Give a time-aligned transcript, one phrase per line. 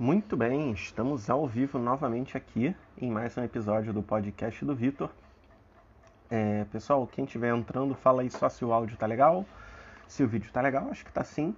[0.00, 5.10] Muito bem, estamos ao vivo novamente aqui em mais um episódio do podcast do Vitor.
[6.30, 9.44] É, pessoal, quem estiver entrando, fala aí só se o áudio tá legal,
[10.08, 11.54] se o vídeo tá legal, acho que tá sim.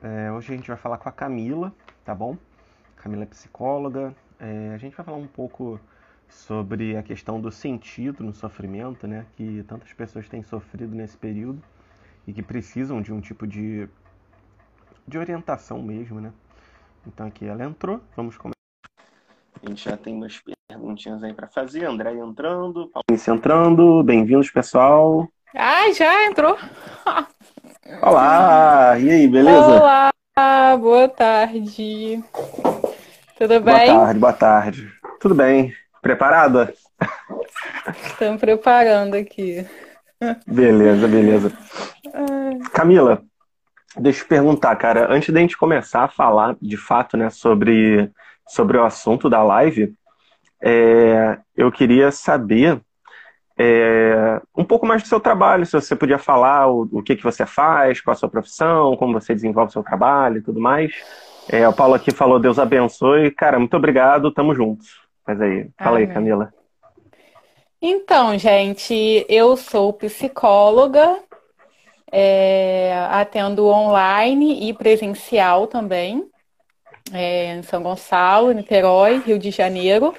[0.00, 1.74] É, hoje a gente vai falar com a Camila,
[2.04, 2.36] tá bom?
[2.94, 4.14] Camila é psicóloga.
[4.38, 5.80] É, a gente vai falar um pouco
[6.28, 9.26] sobre a questão do sentido no sofrimento, né?
[9.36, 11.60] Que tantas pessoas têm sofrido nesse período
[12.28, 13.88] e que precisam de um tipo de,
[15.04, 16.32] de orientação mesmo, né?
[17.06, 18.52] Então aqui ela entrou, vamos começar.
[19.62, 21.84] A gente já tem umas perguntinhas aí para fazer.
[21.84, 24.02] André entrando, Paulinho entrando.
[24.02, 25.28] Bem-vindos, pessoal.
[25.54, 26.56] Ah, já entrou.
[28.02, 28.98] Olá!
[28.98, 29.80] E aí, beleza?
[29.80, 30.10] Olá,
[30.78, 32.22] boa tarde.
[33.36, 33.86] Tudo bem?
[33.86, 34.92] Boa tarde, boa tarde.
[35.20, 35.72] Tudo bem.
[36.00, 36.72] Preparada?
[38.06, 39.66] Estamos preparando aqui.
[40.46, 41.52] Beleza, beleza.
[42.72, 43.22] Camila,
[43.98, 48.10] Deixa eu te perguntar, cara, antes da gente começar a falar de fato, né, sobre,
[48.48, 49.94] sobre o assunto da live,
[50.62, 52.80] é, eu queria saber
[53.58, 57.22] é, um pouco mais do seu trabalho, se você podia falar o, o que, que
[57.22, 60.92] você faz, qual a sua profissão, como você desenvolve o seu trabalho e tudo mais.
[61.48, 63.30] É, o Paulo aqui falou, Deus abençoe.
[63.30, 65.00] Cara, muito obrigado, tamo juntos.
[65.26, 66.08] Mas aí, fala Amém.
[66.08, 66.52] aí, Camila.
[67.80, 71.18] Então, gente, eu sou psicóloga,
[72.12, 76.30] é, atendo online e presencial também,
[77.12, 80.14] é, em São Gonçalo, Niterói, Rio de Janeiro.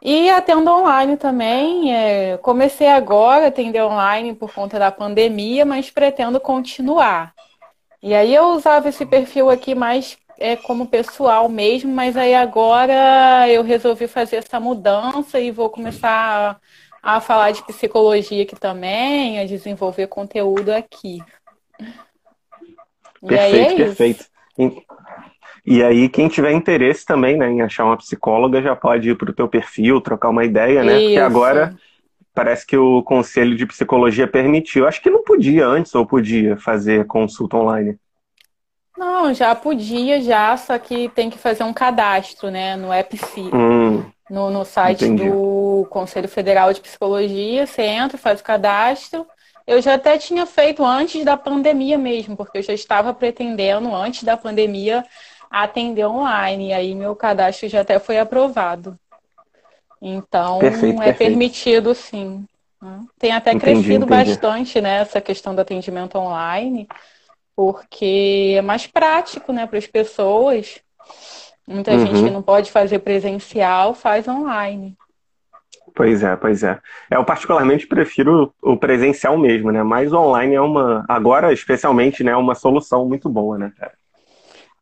[0.00, 1.94] E atendo online também.
[1.94, 7.34] É, comecei agora a atender online por conta da pandemia, mas pretendo continuar.
[8.02, 13.48] E aí eu usava esse perfil aqui mais é, como pessoal mesmo, mas aí agora
[13.48, 16.60] eu resolvi fazer essa mudança e vou começar
[17.04, 21.18] a falar de psicologia aqui também, a desenvolver conteúdo aqui.
[23.20, 24.24] Perfeito, é perfeito.
[25.66, 29.30] E aí, quem tiver interesse também né, em achar uma psicóloga já pode ir para
[29.30, 30.98] o teu perfil, trocar uma ideia, né?
[30.98, 31.04] Isso.
[31.06, 31.76] Porque agora
[32.34, 34.86] parece que o Conselho de Psicologia permitiu.
[34.86, 37.98] Acho que não podia antes, ou podia fazer consulta online.
[38.96, 43.40] Não, já podia, já, só que tem que fazer um cadastro, né, no EPC.
[43.52, 45.28] Hum, no, no site entendi.
[45.28, 49.26] do Conselho Federal de Psicologia, você entra, faz o cadastro.
[49.66, 54.22] Eu já até tinha feito antes da pandemia mesmo, porque eu já estava pretendendo, antes
[54.22, 55.04] da pandemia,
[55.50, 56.68] atender online.
[56.68, 58.98] E aí meu cadastro já até foi aprovado.
[60.00, 61.18] Então, perfeito, é perfeito.
[61.18, 62.46] permitido sim.
[63.18, 64.30] Tem até entendi, crescido entendi.
[64.30, 66.86] bastante né, essa questão do atendimento online,
[67.56, 70.80] porque é mais prático né, para as pessoas.
[71.66, 72.06] Muita uhum.
[72.06, 74.96] gente que não pode fazer presencial faz online.
[75.94, 76.78] Pois é, pois é.
[77.10, 79.82] Eu particularmente prefiro o presencial mesmo, né?
[79.82, 83.92] Mas o online é uma, agora especialmente, né, uma solução muito boa, né, cara?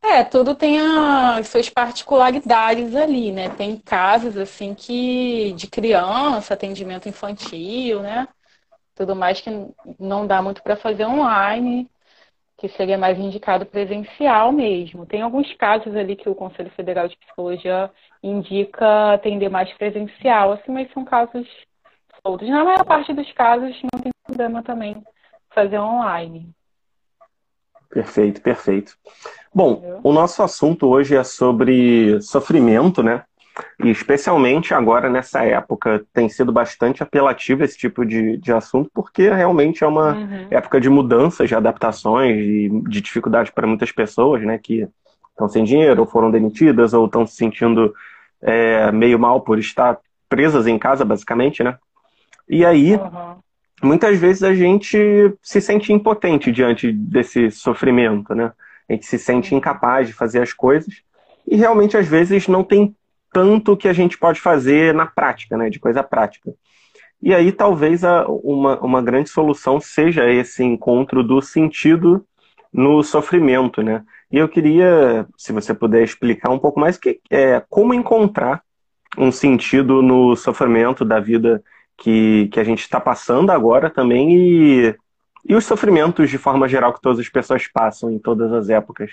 [0.02, 3.50] É, tudo tem as suas particularidades ali, né?
[3.50, 8.26] Tem casos assim que de criança, atendimento infantil, né?
[8.94, 9.50] Tudo mais que
[10.00, 11.88] não dá muito para fazer online
[12.62, 15.04] que seria mais indicado presencial mesmo.
[15.04, 17.90] Tem alguns casos ali que o Conselho Federal de Psicologia
[18.22, 21.44] indica atender mais presencial, assim, mas são casos
[22.24, 22.48] soltos.
[22.48, 25.02] Na maior parte dos casos não tem problema também
[25.52, 26.50] fazer online.
[27.90, 28.96] Perfeito, perfeito.
[29.52, 30.00] Bom, Entendeu?
[30.04, 33.24] o nosso assunto hoje é sobre sofrimento, né?
[33.82, 39.28] E especialmente agora nessa época tem sido bastante apelativo esse tipo de, de assunto, porque
[39.28, 40.46] realmente é uma uhum.
[40.50, 44.58] época de mudanças, de adaptações e de dificuldades para muitas pessoas, né?
[44.58, 44.88] Que
[45.30, 47.94] estão sem dinheiro, ou foram demitidas, ou estão se sentindo
[48.40, 49.98] é, meio mal por estar
[50.28, 51.76] presas em casa, basicamente, né?
[52.48, 53.36] E aí, uhum.
[53.82, 54.98] muitas vezes a gente
[55.42, 58.52] se sente impotente diante desse sofrimento, né?
[58.88, 61.02] A gente se sente incapaz de fazer as coisas
[61.46, 62.94] e realmente às vezes não tem
[63.32, 66.52] tanto que a gente pode fazer na prática, né, de coisa prática.
[67.20, 72.26] E aí talvez a, uma, uma grande solução seja esse encontro do sentido
[72.72, 74.04] no sofrimento, né?
[74.30, 78.62] E eu queria, se você puder explicar um pouco mais, que, é, como encontrar
[79.16, 81.62] um sentido no sofrimento da vida
[81.98, 84.96] que, que a gente está passando agora também e,
[85.44, 89.10] e os sofrimentos de forma geral que todas as pessoas passam em todas as épocas.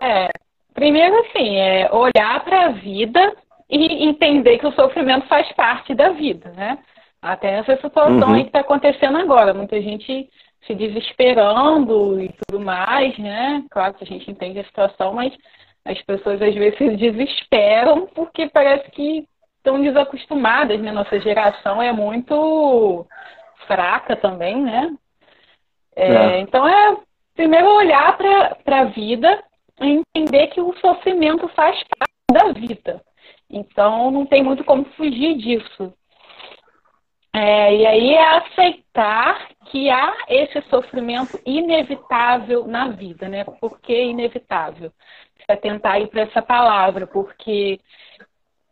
[0.00, 0.30] É,
[0.78, 3.36] Primeiro, assim, é olhar para a vida
[3.68, 6.78] e entender que o sofrimento faz parte da vida, né?
[7.20, 8.34] Até essa situação uhum.
[8.34, 9.52] aí que está acontecendo agora.
[9.52, 10.30] Muita gente
[10.64, 13.64] se desesperando e tudo mais, né?
[13.72, 15.36] Claro que a gente entende a situação, mas
[15.84, 19.26] as pessoas às vezes se desesperam porque parece que
[19.56, 20.92] estão desacostumadas, né?
[20.92, 23.04] Nossa geração é muito
[23.66, 24.94] fraca também, né?
[25.96, 26.38] É, é.
[26.38, 26.96] Então é
[27.34, 29.42] primeiro olhar para a vida
[29.80, 33.02] entender que o sofrimento faz parte da vida.
[33.50, 35.92] Então, não tem muito como fugir disso.
[37.32, 43.44] É, e aí é aceitar que há esse sofrimento inevitável na vida, né?
[43.44, 44.90] Por que inevitável?
[45.46, 47.80] É tentar ir para essa palavra, porque,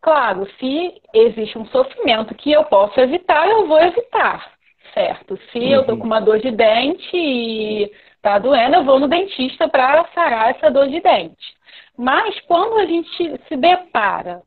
[0.01, 4.53] claro, se existe um sofrimento que eu posso evitar, eu vou evitar,
[4.93, 5.39] certo?
[5.51, 5.71] Se uhum.
[5.71, 10.05] eu tô com uma dor de dente e tá doendo, eu vou no dentista para
[10.13, 11.57] sarar essa dor de dente.
[11.97, 14.41] Mas quando a gente se depara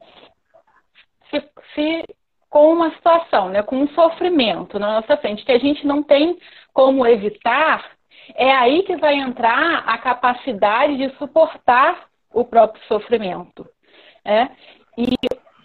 [1.31, 1.43] se,
[1.75, 2.05] se,
[2.49, 6.39] com uma situação, né, com um sofrimento na nossa frente que a gente não tem
[6.73, 7.91] como evitar,
[8.35, 13.67] é aí que vai entrar a capacidade de suportar o próprio sofrimento.
[14.25, 14.51] Né?
[14.97, 15.17] E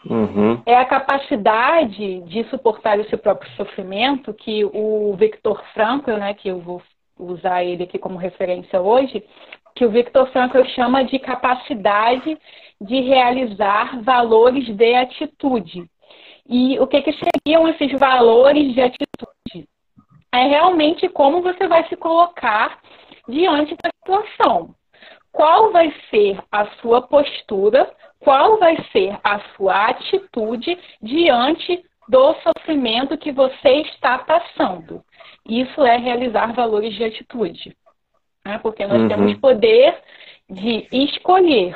[0.09, 0.61] uhum.
[0.65, 6.59] é a capacidade de suportar esse próprio sofrimento que o Victor Frankl, né, que eu
[6.59, 6.81] vou
[7.17, 9.23] usar ele aqui como referência hoje,
[9.75, 12.37] que o Victor Frankl chama de capacidade
[12.79, 15.89] de realizar valores de atitude.
[16.47, 19.67] E o que, que seriam esses valores de atitude?
[20.31, 22.79] É realmente como você vai se colocar
[23.27, 24.75] diante da situação.
[25.31, 33.17] Qual vai ser a sua postura, qual vai ser a sua atitude diante do sofrimento
[33.17, 35.03] que você está passando.
[35.47, 37.75] Isso é realizar valores de atitude.
[38.45, 38.59] Né?
[38.59, 39.07] Porque nós uhum.
[39.07, 39.97] temos poder
[40.49, 41.75] de escolher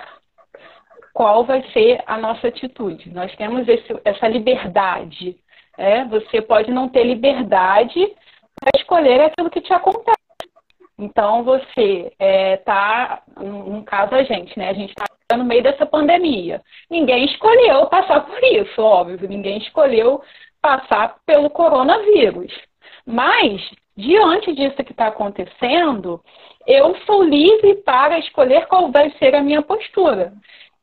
[1.14, 3.12] qual vai ser a nossa atitude.
[3.12, 5.38] Nós temos esse, essa liberdade.
[5.78, 6.06] É?
[6.06, 8.00] Você pode não ter liberdade
[8.60, 10.19] para escolher aquilo que te acontece.
[11.00, 14.70] Então, você está, é, no caso a gente, né?
[14.70, 16.62] A gente está no meio dessa pandemia.
[16.90, 19.30] Ninguém escolheu passar por isso, óbvio.
[19.30, 20.22] Ninguém escolheu
[20.62, 22.54] passar pelo coronavírus.
[23.06, 23.62] Mas,
[23.96, 26.22] diante disso que está acontecendo,
[26.68, 30.34] eu sou livre para escolher qual vai ser a minha postura.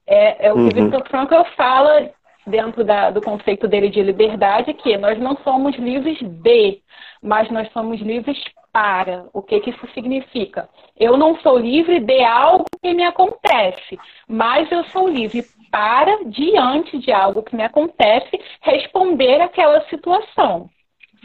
[0.06, 0.84] É, é o que uhum.
[0.90, 2.10] Victor Frankl fala
[2.46, 6.80] dentro da, do conceito dele de liberdade, que nós não somos livres de,
[7.20, 8.38] mas nós somos livres
[8.76, 9.24] para.
[9.32, 10.68] O que, que isso significa?
[10.98, 16.98] Eu não sou livre de algo que me acontece, mas eu sou livre para, diante
[16.98, 20.68] de algo que me acontece, responder aquela situação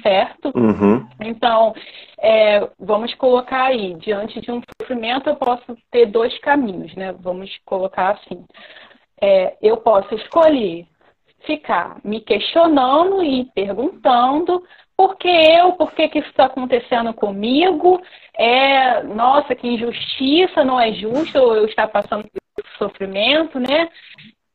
[0.02, 0.52] certo?
[0.56, 1.08] Uhum.
[1.20, 1.76] Então,
[2.18, 7.14] é, vamos colocar aí, diante de um sofrimento, eu posso ter dois caminhos, né?
[7.20, 8.44] Vamos colocar assim.
[9.22, 10.88] É, eu posso escolher
[11.46, 14.64] ficar me questionando e perguntando
[15.02, 18.00] por que eu, por que, que isso está acontecendo comigo?
[18.38, 22.26] É, nossa, que injustiça, não é justo eu estar passando
[22.56, 23.90] por sofrimento, né?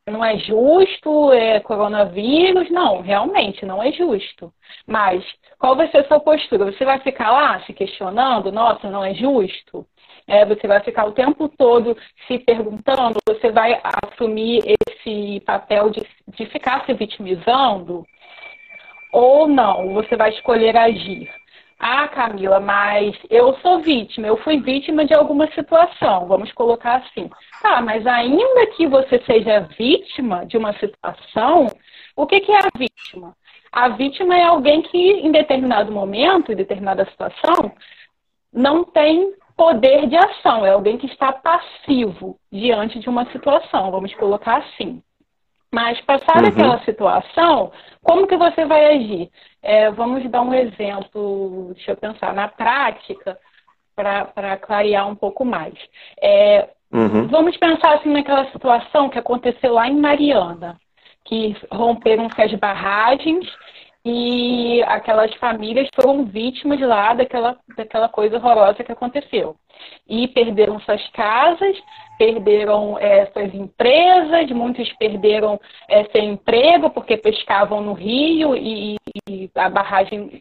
[0.08, 2.70] não é justo, é coronavírus.
[2.70, 4.52] Não, realmente não é justo.
[4.86, 5.24] Mas
[5.58, 6.70] qual vai ser a sua postura?
[6.70, 9.84] Você vai ficar lá se questionando, nossa, não é justo?
[10.28, 11.96] É, você vai ficar o tempo todo
[12.28, 18.06] se perguntando, você vai assumir esse papel de, de ficar se vitimizando?
[19.18, 21.32] Ou não, você vai escolher agir?
[21.78, 27.30] Ah, Camila, mas eu sou vítima, eu fui vítima de alguma situação, vamos colocar assim.
[27.62, 31.66] Tá, mas ainda que você seja vítima de uma situação,
[32.14, 33.34] o que, que é a vítima?
[33.72, 37.72] A vítima é alguém que, em determinado momento, em determinada situação,
[38.52, 44.14] não tem poder de ação, é alguém que está passivo diante de uma situação, vamos
[44.14, 45.02] colocar assim.
[45.76, 46.48] Mas passada uhum.
[46.48, 47.70] aquela situação,
[48.02, 49.30] como que você vai agir?
[49.62, 53.38] É, vamos dar um exemplo, deixa eu pensar, na prática,
[53.94, 55.74] para clarear um pouco mais.
[56.18, 57.26] É, uhum.
[57.26, 60.80] Vamos pensar assim naquela situação que aconteceu lá em Mariana,
[61.26, 63.46] que romperam as barragens
[64.08, 69.56] e aquelas famílias foram vítimas lá daquela, daquela coisa horrorosa que aconteceu.
[70.08, 71.76] E perderam suas casas,
[72.16, 75.60] perderam é, suas empresas, muitos perderam
[75.90, 78.94] é, seu emprego porque pescavam no rio e,
[79.28, 80.40] e a barragem,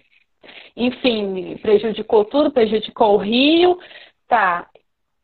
[0.78, 3.80] enfim, prejudicou tudo, prejudicou o rio.
[4.28, 4.68] Tá,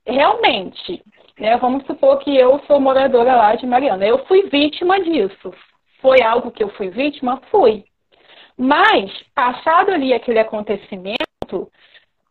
[0.03, 1.03] realmente,
[1.37, 5.53] né, vamos supor que eu sou moradora lá de Mariana, eu fui vítima disso.
[6.01, 7.39] Foi algo que eu fui vítima?
[7.51, 7.85] Fui.
[8.57, 11.71] Mas, passado ali aquele acontecimento,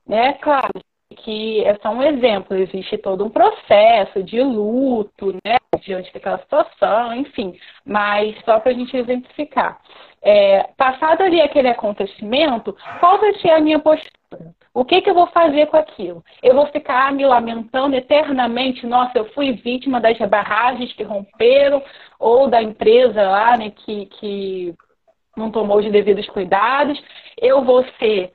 [0.06, 0.72] né, claro
[1.16, 7.14] que é só um exemplo, existe todo um processo de luto, né, diante daquela situação,
[7.14, 9.80] enfim, mas só para a gente exemplificar.
[10.22, 14.10] É, passado ali aquele acontecimento, qual vai ser a minha postura?
[14.72, 16.22] O que, que eu vou fazer com aquilo?
[16.42, 21.82] Eu vou ficar me lamentando eternamente, nossa, eu fui vítima das barragens que romperam,
[22.18, 24.74] ou da empresa lá, né, que, que
[25.40, 27.02] não tomou os devidos cuidados,
[27.40, 28.32] eu vou ser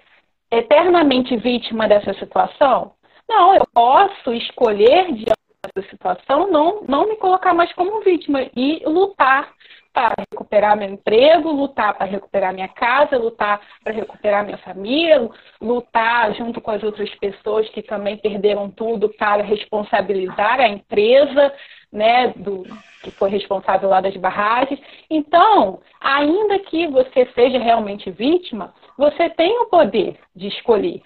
[0.52, 2.94] eternamente vítima dessa situação?
[3.30, 5.34] Não, eu posso escolher diante
[5.74, 9.52] dessa situação, não, não me colocar mais como vítima e lutar
[9.96, 15.30] para recuperar meu emprego, lutar para recuperar minha casa, lutar para recuperar minha família,
[15.62, 21.54] lutar junto com as outras pessoas que também perderam tudo para responsabilizar a empresa,
[21.96, 22.64] né, do,
[23.02, 24.80] que foi responsável lá das barragens.
[25.10, 31.02] Então, ainda que você seja realmente vítima, você tem o poder de escolher.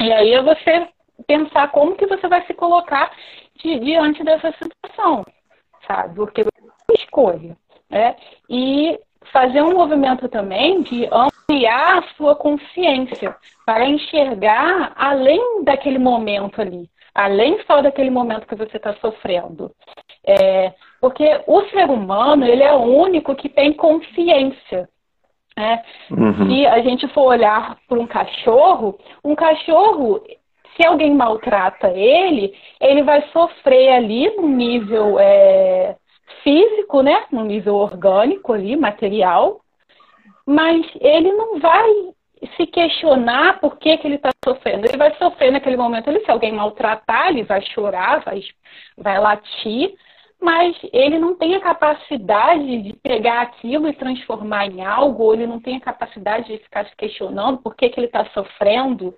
[0.00, 0.88] E aí é você
[1.26, 3.12] pensar como que você vai se colocar
[3.56, 5.24] diante dessa situação,
[5.86, 6.14] sabe?
[6.14, 7.56] Porque você escolha,
[7.90, 8.16] né?
[8.48, 8.98] E
[9.32, 13.36] fazer um movimento também de ampliar a sua consciência
[13.66, 16.88] para enxergar além daquele momento ali,
[17.18, 19.72] além só daquele momento que você está sofrendo.
[20.24, 24.88] É, porque o ser humano ele é o único que tem consciência.
[25.56, 25.82] Né?
[26.12, 26.46] Uhum.
[26.46, 30.22] Se a gente for olhar para um cachorro, um cachorro,
[30.76, 35.96] se alguém maltrata ele, ele vai sofrer ali no nível é,
[36.44, 37.24] físico, né?
[37.32, 39.60] no nível orgânico ali, material,
[40.46, 41.90] mas ele não vai
[42.56, 44.86] se questionar por que, que ele está sofrendo.
[44.86, 48.42] Ele vai sofrer naquele momento, se alguém maltratar, ele vai chorar, vai,
[48.96, 49.94] vai latir,
[50.40, 55.46] mas ele não tem a capacidade de pegar aquilo e transformar em algo, ou ele
[55.46, 59.14] não tem a capacidade de ficar se questionando por que, que ele está sofrendo,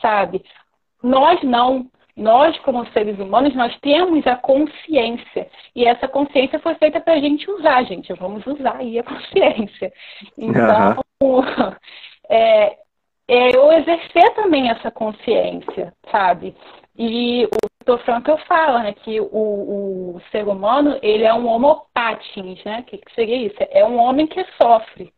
[0.00, 0.44] sabe?
[1.02, 1.86] Nós não.
[2.16, 5.48] Nós, como seres humanos, nós temos a consciência.
[5.74, 8.12] E essa consciência foi feita para a gente usar, gente.
[8.14, 9.90] Vamos usar aí a consciência.
[10.36, 11.74] Então, uhum.
[12.30, 12.78] É,
[13.28, 16.54] é eu exercer também essa consciência, sabe?
[16.96, 18.02] E o Dr.
[18.04, 22.80] Frankel fala né, que o, o, ser humano ele é um homo patins, né?
[22.80, 23.56] O que, que seria isso?
[23.70, 25.12] É um homem que sofre.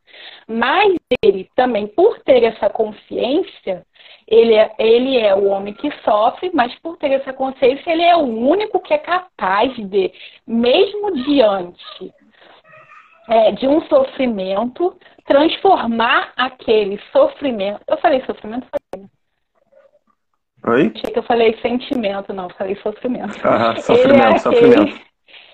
[0.47, 3.85] Mas ele também, por ter essa consciência,
[4.29, 8.17] ele é, ele é o homem que sofre, mas por ter essa consciência, ele é
[8.17, 10.13] o único que é capaz de,
[10.47, 12.15] mesmo diante
[13.29, 17.81] é, de um sofrimento, transformar aquele sofrimento.
[17.89, 18.67] Eu falei sofrimento?
[18.71, 19.09] Falei,
[20.65, 20.93] Oi?
[20.95, 23.37] Achei que eu falei sentimento, não, falei sofrimento.
[23.45, 24.83] Ah, sofrimento, ele é sofrimento.
[24.83, 25.03] Aquele,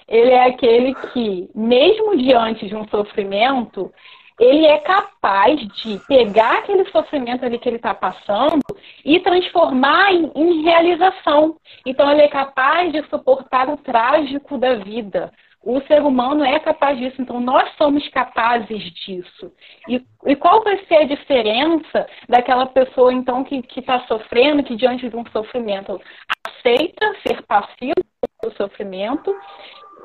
[0.09, 3.93] ele é aquele que, mesmo diante de um sofrimento,
[4.39, 8.63] ele é capaz de pegar aquele sofrimento ali que ele está passando
[9.05, 11.57] e transformar em, em, realização.
[11.85, 15.33] Então, ele é capaz de suportar o trágico da vida,
[15.69, 19.53] o ser humano é capaz disso, então nós somos capazes disso.
[19.87, 25.11] E, e qual vai ser a diferença daquela pessoa, então, que está sofrendo, que diante
[25.11, 26.01] de um sofrimento
[26.47, 28.03] aceita ser passivo
[28.43, 29.37] do sofrimento,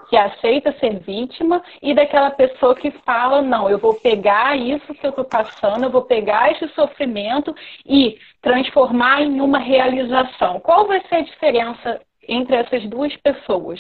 [0.10, 5.06] que aceita ser vítima, e daquela pessoa que fala: não, eu vou pegar isso que
[5.06, 7.56] eu estou passando, eu vou pegar esse sofrimento
[7.86, 10.60] e transformar em uma realização.
[10.60, 13.80] Qual vai ser a diferença entre essas duas pessoas?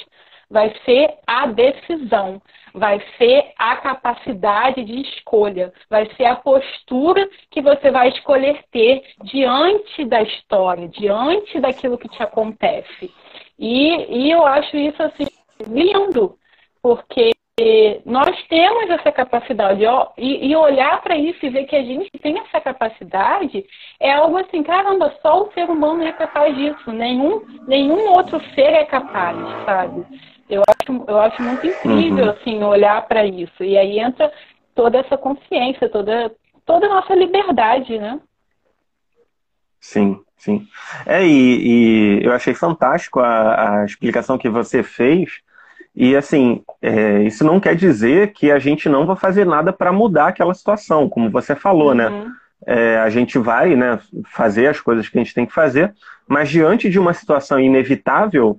[0.53, 2.39] Vai ser a decisão,
[2.75, 9.01] vai ser a capacidade de escolha, vai ser a postura que você vai escolher ter
[9.23, 13.11] diante da história, diante daquilo que te acontece.
[13.57, 15.25] E, e eu acho isso assim
[15.67, 16.37] lindo,
[16.83, 17.31] porque
[18.05, 22.09] nós temos essa capacidade ó, e, e olhar para isso e ver que a gente
[22.21, 23.63] tem essa capacidade
[23.99, 28.73] é algo assim, caramba, só o ser humano é capaz disso, nenhum, nenhum outro ser
[28.73, 30.05] é capaz, sabe?
[30.49, 32.31] Eu acho, eu acho muito incrível, uhum.
[32.31, 33.63] assim, olhar para isso.
[33.63, 34.31] E aí entra
[34.75, 36.31] toda essa consciência, toda,
[36.65, 38.19] toda a nossa liberdade, né?
[39.79, 40.67] Sim, sim.
[41.05, 45.41] É, e, e eu achei fantástico a, a, explicação que você fez.
[45.95, 49.91] E assim, é, isso não quer dizer que a gente não vai fazer nada para
[49.91, 52.07] mudar aquela situação, como você falou, né?
[52.07, 52.25] uhum.
[52.25, 52.31] né?
[52.65, 53.99] É, a gente vai né,
[54.31, 55.93] fazer as coisas que a gente tem que fazer,
[56.25, 58.57] mas diante de uma situação inevitável,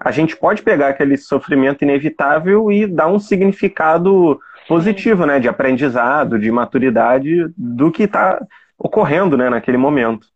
[0.00, 4.38] a gente pode pegar aquele sofrimento inevitável e dar um significado
[4.68, 8.44] positivo, né, de aprendizado, de maturidade do que está
[8.78, 10.26] ocorrendo, né, naquele momento.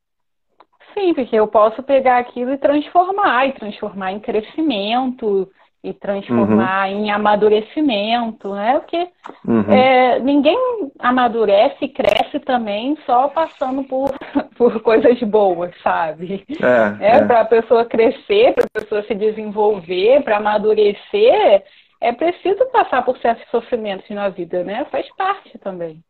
[0.94, 5.48] Sim, porque eu posso pegar aquilo e transformar, e transformar em crescimento,
[5.82, 7.04] e transformar uhum.
[7.04, 8.78] em amadurecimento, né?
[8.80, 9.08] Porque
[9.46, 9.72] uhum.
[9.72, 10.58] é, ninguém
[10.98, 14.10] amadurece e cresce também só passando por,
[14.56, 16.44] por coisas boas, sabe?
[16.60, 17.24] É, é, é.
[17.24, 21.62] para a pessoa crescer, para a pessoa se desenvolver, para amadurecer,
[22.00, 24.86] é preciso passar por certos sofrimentos na vida, né?
[24.90, 26.02] Faz parte também.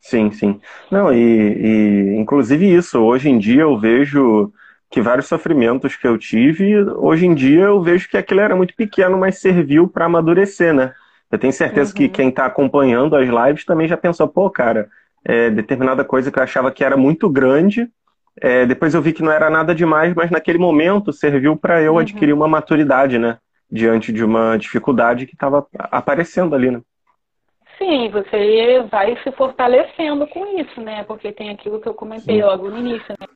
[0.00, 0.60] Sim, sim.
[0.88, 4.52] Não, e, e inclusive isso, hoje em dia eu vejo
[4.90, 8.74] que vários sofrimentos que eu tive, hoje em dia eu vejo que aquilo era muito
[8.74, 10.94] pequeno, mas serviu para amadurecer, né?
[11.30, 11.96] Eu tenho certeza uhum.
[11.96, 14.88] que quem está acompanhando as lives também já pensou, pô, cara,
[15.24, 17.88] é, determinada coisa que eu achava que era muito grande,
[18.40, 21.94] é, depois eu vi que não era nada demais, mas naquele momento serviu para eu
[21.94, 21.98] uhum.
[21.98, 23.38] adquirir uma maturidade, né?
[23.70, 26.80] Diante de uma dificuldade que estava aparecendo ali, né?
[27.76, 31.04] Sim, você vai se fortalecendo com isso, né?
[31.04, 32.42] Porque tem aquilo que eu comentei Sim.
[32.42, 33.26] logo no início, né?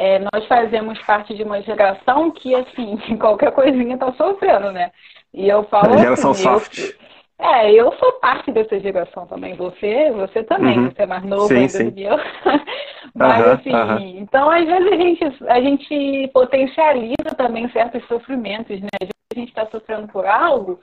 [0.00, 4.92] É, nós fazemos parte de uma geração que, assim, qualquer coisinha está sofrendo, né?
[5.34, 5.92] E eu falo.
[5.92, 6.78] A geração assim, soft.
[6.78, 9.56] Eu, é, eu sou parte dessa geração também.
[9.56, 10.90] Você, você também, uhum.
[10.90, 11.86] você é mais novo sim, sim.
[11.86, 12.16] do que eu.
[13.12, 14.18] Mas uhum, assim, uhum.
[14.20, 18.88] então às vezes a gente, a gente potencializa também certos sofrimentos, né?
[19.00, 20.78] Às vezes a gente está sofrendo por algo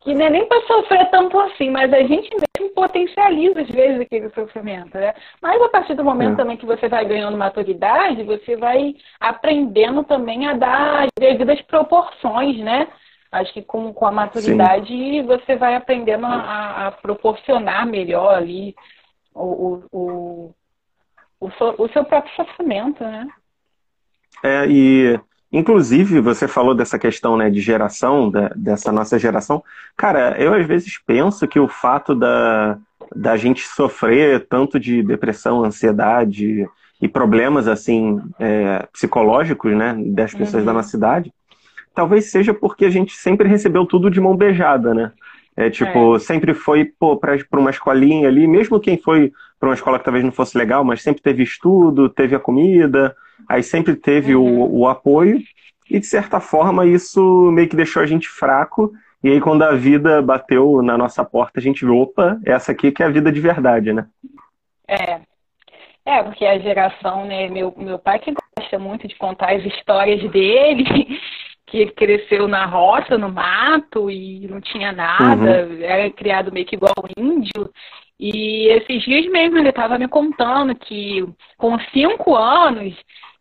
[0.00, 2.28] que não é nem para sofrer tanto assim, mas a gente
[2.64, 5.14] mesmo potencializa às vezes aquele sofrimento, né?
[5.40, 6.36] Mas a partir do momento é.
[6.36, 12.58] também que você vai ganhando maturidade, você vai aprendendo também a dar as devidas proporções,
[12.58, 12.88] né?
[13.30, 15.22] Acho que com, com a maturidade Sim.
[15.22, 18.74] você vai aprendendo a, a, proporcionar melhor ali
[19.34, 20.54] o, o, o,
[21.40, 23.26] o, o seu próprio sofrimento, né?
[24.42, 25.18] É, e
[25.56, 29.62] inclusive você falou dessa questão né, de geração, da, dessa nossa geração.
[29.96, 32.78] Cara, eu às vezes penso que o fato da,
[33.14, 36.66] da gente sofrer tanto de depressão, ansiedade
[37.00, 40.66] e problemas assim é, psicológicos né, das pessoas uhum.
[40.66, 41.32] da nossa cidade
[41.94, 45.12] talvez seja porque a gente sempre recebeu tudo de mão beijada, né?
[45.56, 46.18] É tipo, é.
[46.18, 46.84] sempre foi
[47.20, 50.84] para uma escolinha ali, mesmo quem foi para uma escola que talvez não fosse legal,
[50.84, 53.14] mas sempre teve estudo, teve a comida,
[53.48, 54.62] aí sempre teve uhum.
[54.62, 55.40] o, o apoio,
[55.90, 58.92] e de certa forma isso meio que deixou a gente fraco.
[59.22, 62.92] E aí, quando a vida bateu na nossa porta, a gente viu, opa, essa aqui
[62.92, 64.06] que é a vida de verdade, né?
[64.86, 65.20] É.
[66.06, 67.48] É, porque a geração, né?
[67.48, 70.84] Meu, meu pai que gosta muito de contar as histórias dele,
[71.66, 75.82] que cresceu na roça, no mato e não tinha nada, uhum.
[75.82, 77.70] era criado meio que igual índio.
[78.20, 81.26] E esses dias mesmo ele estava me contando que
[81.56, 82.94] com cinco anos,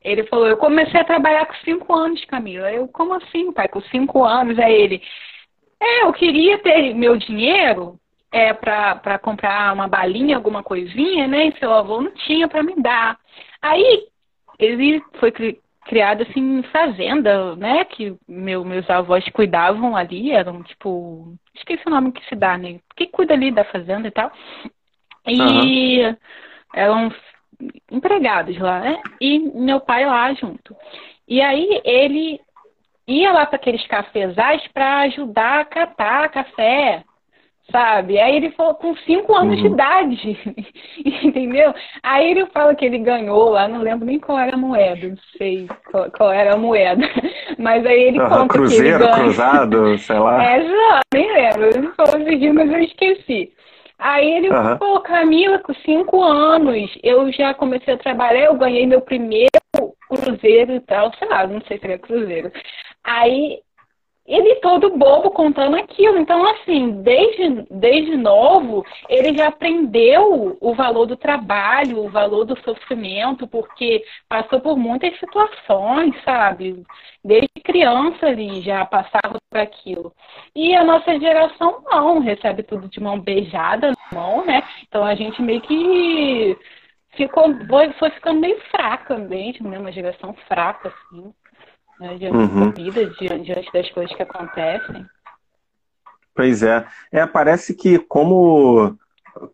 [0.03, 2.71] ele falou, eu comecei a trabalhar com cinco anos, Camila.
[2.71, 3.67] Eu, como assim, pai?
[3.67, 4.59] Com cinco anos?
[4.59, 5.01] Aí ele,
[5.81, 7.97] é, eu queria ter meu dinheiro
[8.31, 11.47] é, para comprar uma balinha, alguma coisinha, né?
[11.47, 13.17] E seu avô não tinha para me dar.
[13.61, 14.07] Aí
[14.59, 15.31] ele foi
[15.85, 17.85] criada assim em fazenda, né?
[17.85, 21.35] Que meu, meus avós cuidavam ali, eram tipo.
[21.55, 22.79] Esqueci o nome que se dá, né?
[22.95, 24.31] Quem cuida ali da fazenda e tal.
[25.27, 26.17] E uhum.
[26.73, 27.11] eram
[27.91, 29.01] empregados lá, né?
[29.19, 30.75] E meu pai lá junto.
[31.27, 32.39] E aí ele
[33.07, 37.03] ia lá para aqueles cafezais para ajudar a catar café,
[37.71, 38.19] sabe?
[38.19, 39.67] Aí ele falou com cinco anos uhum.
[39.67, 40.39] de idade,
[41.23, 41.73] entendeu?
[42.01, 45.17] Aí ele fala que ele ganhou lá, não lembro nem qual era a moeda, não
[45.37, 47.03] sei qual, qual era a moeda,
[47.57, 50.43] mas aí ele uhum, conta cruzeiro, que ele cruzado, sei lá.
[50.43, 53.51] É, já, nem lembro, ele falou esse mas eu esqueci.
[54.03, 54.77] Aí ele, uhum.
[54.77, 59.47] pô, Camila, com cinco anos, eu já comecei a trabalhar, eu ganhei meu primeiro
[60.09, 62.51] cruzeiro e tal, sei lá, não sei se era cruzeiro.
[63.01, 63.61] Aí
[64.25, 66.17] ele todo bobo contando aquilo.
[66.17, 72.57] Então, assim, desde, desde novo, ele já aprendeu o valor do trabalho, o valor do
[72.61, 76.83] sofrimento, porque passou por muitas situações, sabe?
[77.23, 80.13] Desde criança ali já passava por aquilo.
[80.55, 84.63] E a nossa geração não, recebe tudo de mão beijada na mão, né?
[84.87, 86.57] Então a gente meio que
[87.11, 87.45] ficou,
[87.99, 89.77] foi ficando meio fraca mesmo, né?
[89.79, 91.33] Uma geração fraca, assim
[92.03, 92.69] né, diante uhum.
[92.69, 95.05] da vida, diante das coisas que acontecem.
[96.35, 96.85] Pois é.
[97.11, 98.97] É, parece que como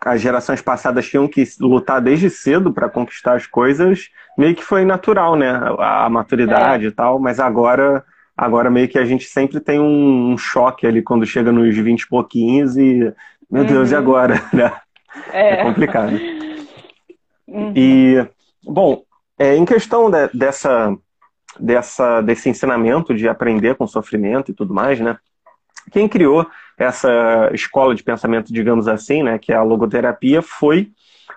[0.02, 4.84] as gerações passadas tinham que lutar desde cedo para conquistar as coisas, meio que foi
[4.84, 5.52] natural, né?
[5.78, 6.88] A, maturidade é.
[6.88, 8.04] e tal, mas agora
[8.36, 12.02] agora meio que a gente sempre tem um, um choque ali quando chega nos 20
[12.02, 13.14] e pouquinhos e,
[13.52, 13.68] meu uhum.
[13.68, 14.00] Deus, e uhum.
[14.00, 14.42] agora?
[14.54, 14.74] Né?
[15.32, 15.50] É.
[15.54, 16.18] é complicado.
[17.52, 17.74] Uhum.
[17.76, 18.28] E,
[18.64, 19.02] bom,
[19.40, 20.96] é, em questão de, dessa
[21.60, 25.18] dessa, desse ensinamento de aprender com sofrimento e tudo mais, né?
[25.92, 26.46] Quem criou
[26.78, 30.92] essa escola de pensamento, digamos assim, né, que é a logoterapia, foi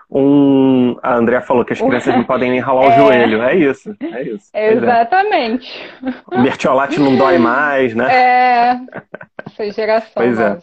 [0.09, 0.95] um.
[1.01, 2.97] A Andrea falou que as crianças não podem nem ralar o é.
[2.97, 3.41] joelho.
[3.41, 3.95] É isso.
[3.99, 4.49] É isso.
[4.53, 4.73] É.
[4.73, 5.67] Exatamente.
[6.31, 6.37] É.
[6.37, 8.13] O mertiolate não dói mais, né?
[8.13, 8.79] É.
[9.45, 10.11] Essa geração.
[10.13, 10.59] Pois é.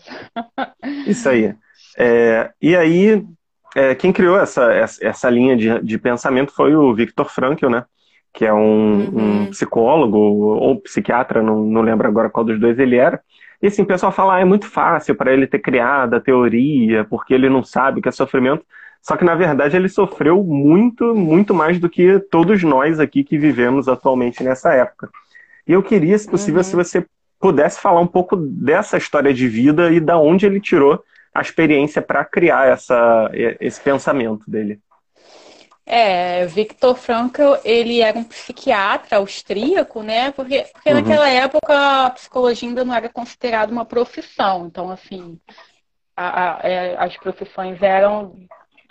[1.06, 1.54] Isso aí.
[1.98, 3.24] É, e aí,
[3.74, 7.84] é, quem criou essa, essa, essa linha de, de pensamento foi o Viktor Frankl, né?
[8.32, 9.42] Que é um, uhum.
[9.42, 13.20] um psicólogo ou psiquiatra, não, não lembro agora qual dos dois ele era.
[13.62, 17.04] E assim, o pessoal fala, ah, é muito fácil para ele ter criado a teoria,
[17.04, 18.64] porque ele não sabe o que é sofrimento.
[19.02, 23.38] Só que, na verdade, ele sofreu muito, muito mais do que todos nós aqui que
[23.38, 25.08] vivemos atualmente nessa época.
[25.66, 26.64] E eu queria, se possível, uhum.
[26.64, 27.06] se você
[27.38, 31.02] pudesse falar um pouco dessa história de vida e da onde ele tirou
[31.34, 34.80] a experiência para criar essa, esse pensamento dele.
[35.92, 40.30] É, Viktor Frankl, ele era um psiquiatra austríaco, né?
[40.30, 41.00] Porque, porque uhum.
[41.00, 44.68] naquela época a psicologia ainda não era considerada uma profissão.
[44.68, 45.36] Então, assim,
[46.16, 48.36] a, a, é, as profissões eram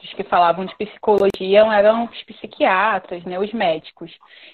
[0.04, 4.12] os que falavam de psicologia eram os psiquiatras, né, os médicos.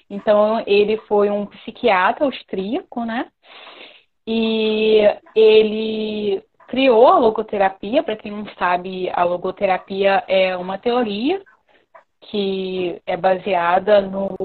[0.07, 3.25] Então ele foi um psiquiatra austríaco, né?
[4.27, 5.01] E
[5.35, 8.03] ele criou a logoterapia.
[8.03, 11.41] Para quem não sabe, a logoterapia é uma teoria
[12.29, 14.35] que é baseada no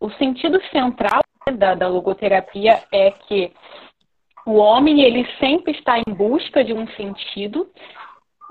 [0.00, 1.22] o sentido central
[1.56, 3.52] da, da logoterapia é que
[4.46, 7.68] o homem ele sempre está em busca de um sentido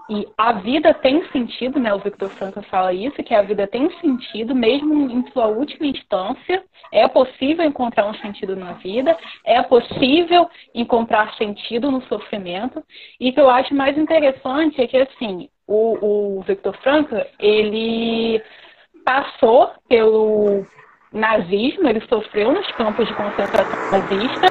[0.10, 1.94] e a vida tem sentido, né?
[1.94, 6.64] O Victor Frankl fala isso, que a vida tem sentido, mesmo em sua última instância.
[6.92, 12.84] É possível encontrar um sentido na vida, é possível encontrar sentido no sofrimento.
[13.20, 18.42] E o que eu acho mais interessante é que, assim, o, o Victor Frankl, ele
[19.06, 20.66] passou pelo
[21.12, 24.48] nazismo, ele sofreu nos campos de concentração nazista.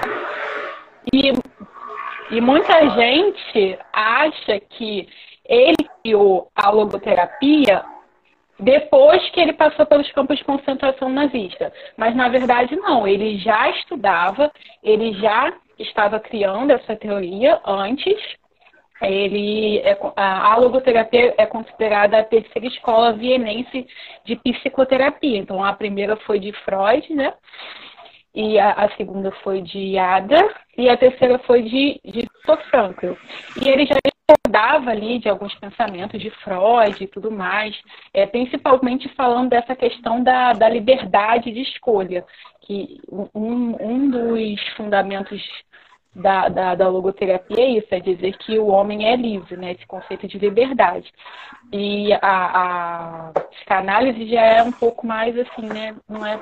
[1.12, 1.32] E,
[2.30, 5.08] e muita gente acha que
[5.44, 7.84] ele criou a logoterapia
[8.58, 11.72] depois que ele passou pelos campos de concentração nazista.
[11.96, 13.06] Mas, na verdade, não.
[13.06, 18.16] Ele já estudava, ele já estava criando essa teoria antes.
[19.02, 23.86] Ele é, a logoterapia é considerada a terceira escola vienense
[24.24, 25.38] de psicoterapia.
[25.38, 27.34] Então, a primeira foi de Freud, né?
[28.34, 32.26] E a, a segunda foi de Adler e a terceira foi de, de
[32.70, 33.12] Frankl.
[33.62, 37.76] E ele já discordava ali de alguns pensamentos de Freud e tudo mais,
[38.14, 42.24] é, principalmente falando dessa questão da, da liberdade de escolha,
[42.62, 45.42] que um, um dos fundamentos
[46.14, 49.72] da, da, da, logoterapia é isso, é dizer que o homem é livre, né?
[49.72, 51.10] Esse conceito de liberdade.
[51.72, 55.96] E a, a psicanálise já é um pouco mais assim, né?
[56.08, 56.38] Não é,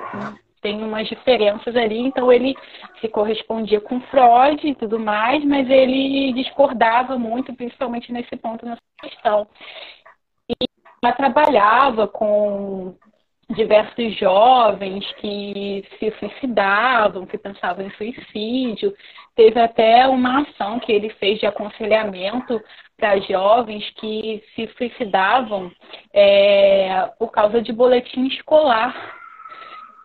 [0.61, 2.55] tem umas diferenças ali, então ele
[3.01, 8.81] se correspondia com Freud e tudo mais, mas ele discordava muito, principalmente nesse ponto, nessa
[9.01, 9.47] questão.
[10.49, 10.67] E
[11.03, 12.95] ela trabalhava com
[13.51, 18.95] diversos jovens que se suicidavam, que pensavam em suicídio.
[19.35, 22.61] Teve até uma ação que ele fez de aconselhamento
[22.97, 25.71] para jovens que se suicidavam
[26.13, 28.95] é, por causa de boletim escolar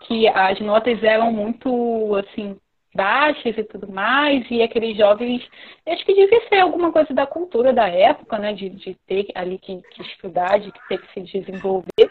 [0.08, 2.58] que as notas eram muito, assim,
[2.96, 5.46] baixas e tudo mais, e aqueles jovens,
[5.86, 9.58] acho que devia ser alguma coisa da cultura da época, né, de, de ter ali
[9.58, 12.10] que, que estudar, de ter que se desenvolver,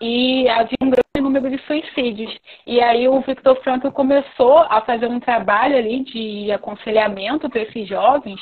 [0.00, 2.36] e havia um grande número de suicídios.
[2.66, 7.88] E aí o Victor Frankl começou a fazer um trabalho ali de aconselhamento para esses
[7.88, 8.40] jovens,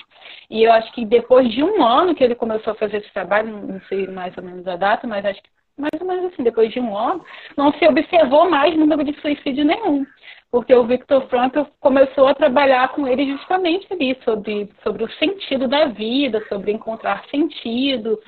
[0.50, 3.48] e eu acho que depois de um ano que ele começou a fazer esse trabalho,
[3.48, 6.70] não sei mais ou menos a data, mas acho que mais ou menos assim, depois
[6.70, 7.24] de um ano,
[7.56, 10.04] não se observou mais número de suicídio nenhum.
[10.50, 15.68] Porque o Victor Frankl começou a trabalhar com ele justamente ali, sobre, sobre o sentido
[15.68, 18.18] da vida, sobre encontrar sentido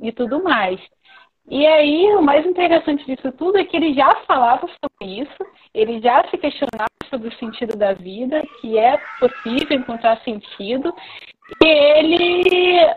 [0.00, 0.80] e tudo mais.
[1.50, 5.98] E aí, o mais interessante disso tudo é que ele já falava sobre isso, ele
[6.00, 10.94] já se questionava sobre o sentido da vida, que é possível encontrar sentido,
[11.62, 12.94] e ele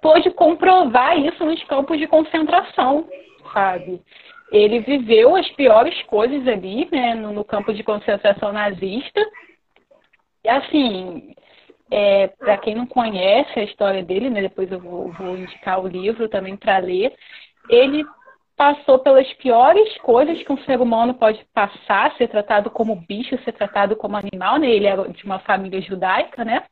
[0.00, 3.06] pôde comprovar isso nos campos de concentração,
[3.52, 4.00] sabe?
[4.54, 9.20] Ele viveu as piores coisas ali, né, no, no campo de concentração nazista.
[10.44, 11.34] E assim,
[11.90, 15.88] é, para quem não conhece a história dele, né, depois eu vou, vou indicar o
[15.88, 17.12] livro também para ler,
[17.68, 18.04] ele
[18.56, 23.50] passou pelas piores coisas que um ser humano pode passar, ser tratado como bicho, ser
[23.50, 24.70] tratado como animal, né?
[24.70, 26.62] Ele era de uma família judaica, né?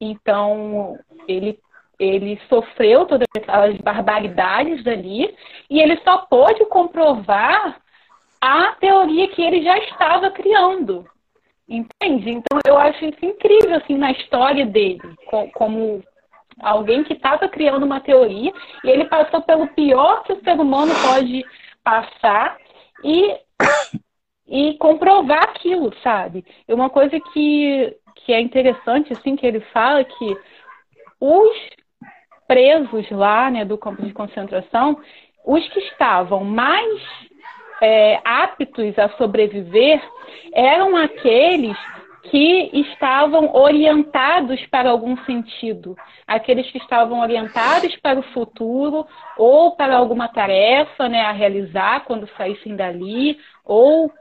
[0.00, 1.60] Então, ele
[1.98, 5.34] ele sofreu todas aquelas barbaridades dali
[5.68, 7.80] e ele só pôde comprovar
[8.40, 11.06] a teoria que ele já estava criando.
[11.68, 12.30] Entende?
[12.30, 15.00] Então eu acho isso incrível assim na história dele,
[15.54, 16.02] como
[16.60, 18.52] alguém que estava criando uma teoria
[18.84, 21.44] e ele passou pelo pior que o ser humano pode
[21.84, 22.56] passar
[23.04, 23.36] e
[24.48, 26.42] e comprovar aquilo, sabe?
[26.66, 30.36] É uma coisa que, que é interessante assim que ele fala que
[31.20, 31.56] os
[32.48, 34.98] presos lá né, do campo de concentração,
[35.46, 37.00] os que estavam mais
[37.80, 40.02] é, aptos a sobreviver
[40.52, 41.76] eram aqueles
[42.30, 49.06] que estavam orientados para algum sentido, aqueles que estavam orientados para o futuro
[49.36, 54.12] ou para alguma tarefa né, a realizar quando saíssem dali, ou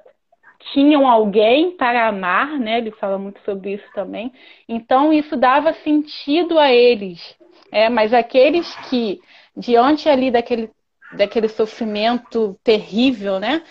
[0.74, 2.80] tinham alguém para amar, né?
[2.80, 4.32] Ele fala muito sobre isso também.
[4.68, 7.37] Então isso dava sentido a eles.
[7.72, 9.20] É, mas aqueles que,
[9.56, 10.70] diante ali daquele
[11.12, 13.64] daquele sofrimento terrível, né?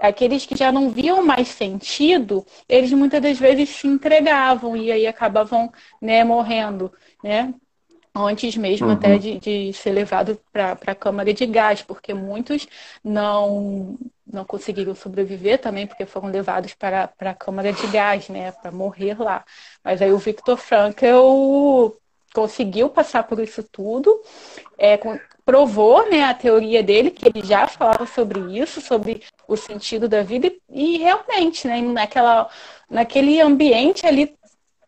[0.00, 5.06] Aqueles que já não viam mais sentido, eles muitas das vezes se entregavam e aí
[5.06, 6.90] acabavam né, morrendo,
[7.22, 7.52] né?
[8.14, 8.94] Antes mesmo uhum.
[8.94, 12.66] até de, de, ser levado para a câmara de gás, porque muitos
[13.04, 13.96] não
[14.32, 18.52] não conseguiram sobreviver também, porque foram levados para, para a câmara de gás, né?
[18.52, 19.44] Para morrer lá.
[19.82, 21.96] Mas aí o Victor Frankl
[22.34, 24.20] conseguiu passar por isso tudo,
[24.78, 24.98] é,
[25.44, 30.22] provou né, a teoria dele, que ele já falava sobre isso, sobre o sentido da
[30.22, 32.48] vida, e, e realmente, né, naquela,
[32.88, 34.34] naquele ambiente ali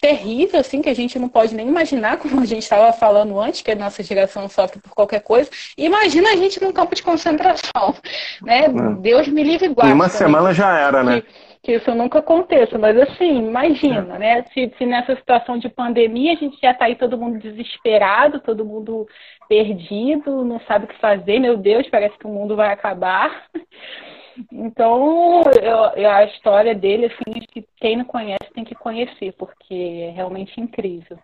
[0.01, 3.63] terrível, assim, que a gente não pode nem imaginar, como a gente estava falando antes,
[3.63, 5.49] que a nossa geração sofre por qualquer coisa.
[5.79, 7.95] Imagina a gente num campo de concentração,
[8.43, 8.65] né?
[8.65, 8.69] É.
[8.69, 9.93] Deus me livre e guarde.
[9.93, 11.23] Em uma semana já era, né?
[11.63, 14.19] Que, isso nunca aconteça, mas assim, imagina, é.
[14.19, 14.45] né?
[14.53, 18.65] Se, se nessa situação de pandemia a gente já está aí todo mundo desesperado, todo
[18.65, 19.07] mundo
[19.49, 23.47] perdido, não sabe o que fazer, meu Deus, parece que o mundo vai acabar.
[24.51, 30.09] Então, eu, eu, a história dele, assim, que quem não conhece tem que conhecer, porque
[30.09, 31.19] é realmente incrível.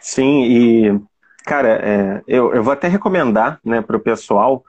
[0.00, 1.00] Sim, e,
[1.44, 4.62] cara, é, eu, eu vou até recomendar né, para o pessoal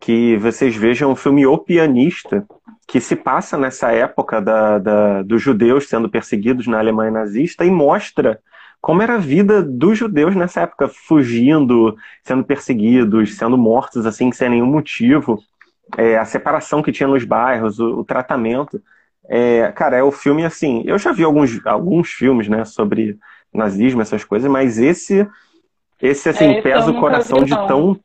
[0.00, 2.46] que vocês vejam o filme O Pianista,
[2.86, 7.70] que se passa nessa época da, da, dos judeus sendo perseguidos na Alemanha nazista e
[7.70, 8.40] mostra
[8.80, 14.48] como era a vida dos judeus nessa época, fugindo, sendo perseguidos, sendo mortos assim sem
[14.48, 15.42] nenhum motivo,
[15.96, 18.80] é, a separação que tinha nos bairros, o, o tratamento.
[19.28, 20.82] É, cara, é o filme assim.
[20.86, 23.18] Eu já vi alguns, alguns filmes, né, sobre
[23.52, 25.26] nazismo, essas coisas, mas esse,
[26.00, 27.98] esse assim, é, pesa o coração de tão.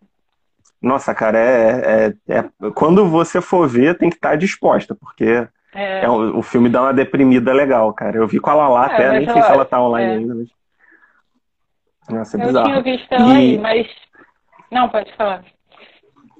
[0.81, 6.03] Nossa, cara, é, é, é, Quando você for ver, tem que estar disposta, porque é.
[6.03, 8.17] é o filme dá uma deprimida legal, cara.
[8.17, 10.49] Eu vi com a Lala é, até, nem sei se ela tá online ainda, mas.
[12.09, 12.69] Nossa, é bizarro.
[12.69, 13.37] Eu tinha visto ela e...
[13.37, 13.87] aí, mas.
[14.71, 15.43] Não, pode falar.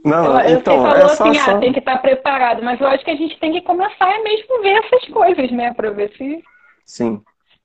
[0.04, 1.60] Não, eu, então, você falou é assim, ah, só...
[1.60, 4.62] tem que estar preparado, mas eu acho que a gente tem que começar é mesmo
[4.64, 6.44] ver essas coisas, né, para ver se...
[6.84, 7.22] Sim,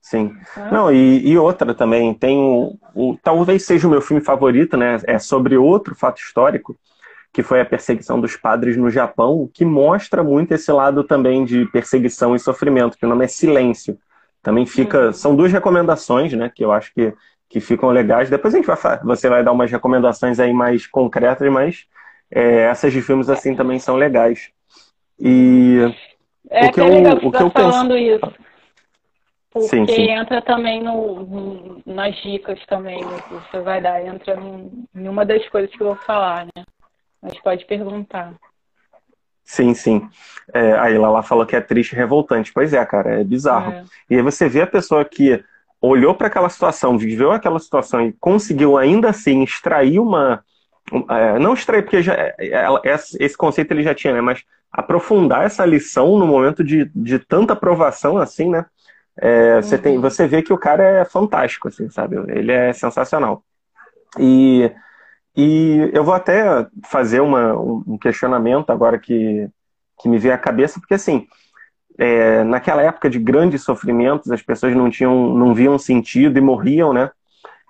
[0.09, 0.35] sim.
[0.55, 0.71] Ah.
[0.71, 4.97] Não, e, e, outra também, tem o, o, talvez seja o meu filme favorito, né,
[5.05, 6.77] é sobre outro fato histórico,
[7.33, 11.65] que foi a perseguição dos padres no Japão, que mostra muito esse lado também de
[11.67, 13.97] perseguição e sofrimento, que o nome é Silêncio.
[14.41, 17.13] Também fica, são duas recomendações, né, que eu acho que,
[17.49, 18.29] que ficam legais.
[18.29, 21.85] Depois a gente vai, você vai dar umas recomendações aí mais concretas, mas
[22.31, 24.49] é, essas de filmes assim também são legais.
[25.19, 25.79] E
[26.49, 28.25] é o que, é eu, o que eu falando penso...
[28.25, 28.46] isso.
[29.59, 30.11] Porque sim, sim.
[30.11, 34.35] entra também no, no, nas dicas também né, que você vai dar, entra
[34.95, 36.63] em uma das coisas que eu vou falar, né?
[37.21, 38.33] Mas pode perguntar.
[39.43, 40.07] Sim, sim.
[40.53, 42.51] É, aí Lala falou que é triste e revoltante.
[42.53, 43.71] Pois é, cara, é bizarro.
[43.71, 43.83] É.
[44.09, 45.43] E aí você vê a pessoa que
[45.81, 50.43] olhou para aquela situação, viveu aquela situação e conseguiu ainda assim extrair uma,
[51.09, 52.35] é, não extrair, porque já, é,
[53.19, 54.21] esse conceito ele já tinha, né?
[54.21, 58.65] Mas aprofundar essa lição no momento de, de tanta aprovação assim, né?
[59.19, 59.61] É, uhum.
[59.61, 62.17] você, tem, você vê que o cara é fantástico, assim, sabe?
[62.27, 63.43] Ele é sensacional.
[64.19, 64.71] E,
[65.35, 69.49] e eu vou até fazer uma, um questionamento agora que,
[69.99, 71.27] que me veio à cabeça, porque assim,
[71.97, 76.93] é, naquela época de grandes sofrimentos, as pessoas não tinham, não viam sentido e morriam,
[76.93, 77.09] né?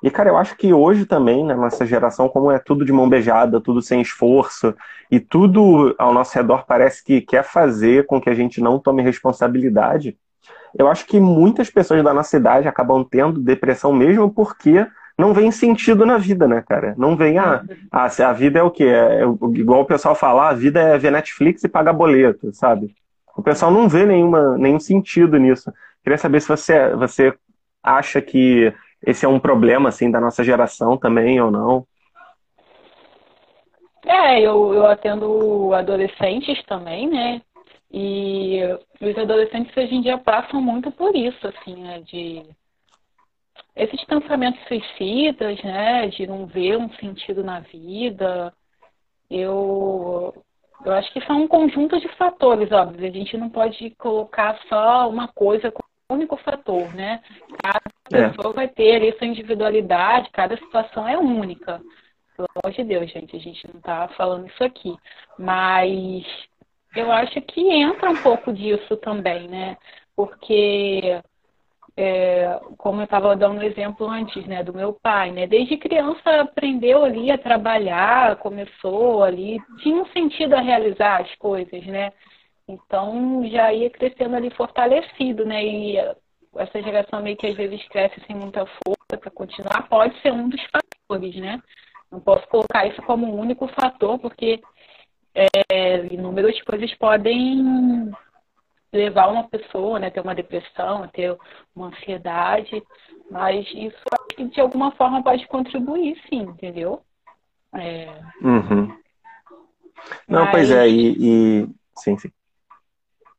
[0.04, 3.10] E, cara, eu acho que hoje também, na nossa geração, como é tudo de mão
[3.10, 4.76] beijada, tudo sem esforço,
[5.10, 9.02] e tudo ao nosso redor parece que quer fazer com que a gente não tome
[9.02, 10.16] responsabilidade,
[10.78, 14.86] eu acho que muitas pessoas da nossa idade acabam tendo depressão mesmo porque
[15.18, 16.94] não vem sentido na vida, né, cara?
[16.98, 17.64] Não vem a.
[17.92, 18.86] Ah, a, a vida é o quê?
[18.86, 19.24] É,
[19.56, 22.94] igual o pessoal fala, a vida é ver Netflix e pagar boleto, sabe?
[23.36, 25.74] O pessoal não vê nenhuma, nenhum sentido nisso.
[26.04, 27.34] Queria saber se você, você
[27.84, 28.72] acha que
[29.06, 31.86] esse é um problema assim da nossa geração também ou não?
[34.06, 37.42] É, eu, eu atendo adolescentes também, né?
[37.92, 38.60] E
[39.02, 42.02] os adolescentes hoje em dia passam muito por isso, assim, né?
[42.02, 42.46] De
[43.76, 46.08] esses pensamentos suicidas, né?
[46.08, 48.54] De não ver um sentido na vida.
[49.30, 50.34] Eu,
[50.86, 53.08] eu acho que são um conjunto de fatores, óbvio.
[53.08, 55.72] A gente não pode colocar só uma coisa
[56.10, 57.22] único fator, né?
[57.62, 58.30] Cada é.
[58.30, 61.82] pessoa vai ter ali sua individualidade, cada situação é única.
[62.36, 64.96] Pelo amor de Deus, gente, a gente não está falando isso aqui.
[65.38, 66.26] Mas
[67.00, 69.78] eu acho que entra um pouco disso também, né?
[70.16, 71.22] Porque,
[71.96, 75.48] é, como eu estava dando um exemplo antes, né, do meu pai, né?
[75.48, 81.86] Desde criança aprendeu ali a trabalhar, começou ali, tinha um sentido a realizar as coisas,
[81.86, 82.12] né?
[82.68, 85.64] Então já ia crescendo ali fortalecido, né?
[85.66, 85.98] E
[86.58, 90.50] essa geração meio que às vezes cresce sem muita força para continuar, pode ser um
[90.50, 91.62] dos fatores, né?
[92.12, 94.62] Não posso colocar isso como um único fator, porque
[95.38, 98.12] é, inúmeras coisas podem
[98.92, 101.38] levar uma pessoa né, a ter uma depressão, a ter
[101.76, 102.82] uma ansiedade,
[103.30, 107.02] mas isso acho que de alguma forma pode contribuir, sim, entendeu?
[107.76, 108.08] É...
[108.42, 108.98] Uhum.
[110.28, 110.52] Não, mas...
[110.52, 112.30] pois é, e, e, Sim, sim.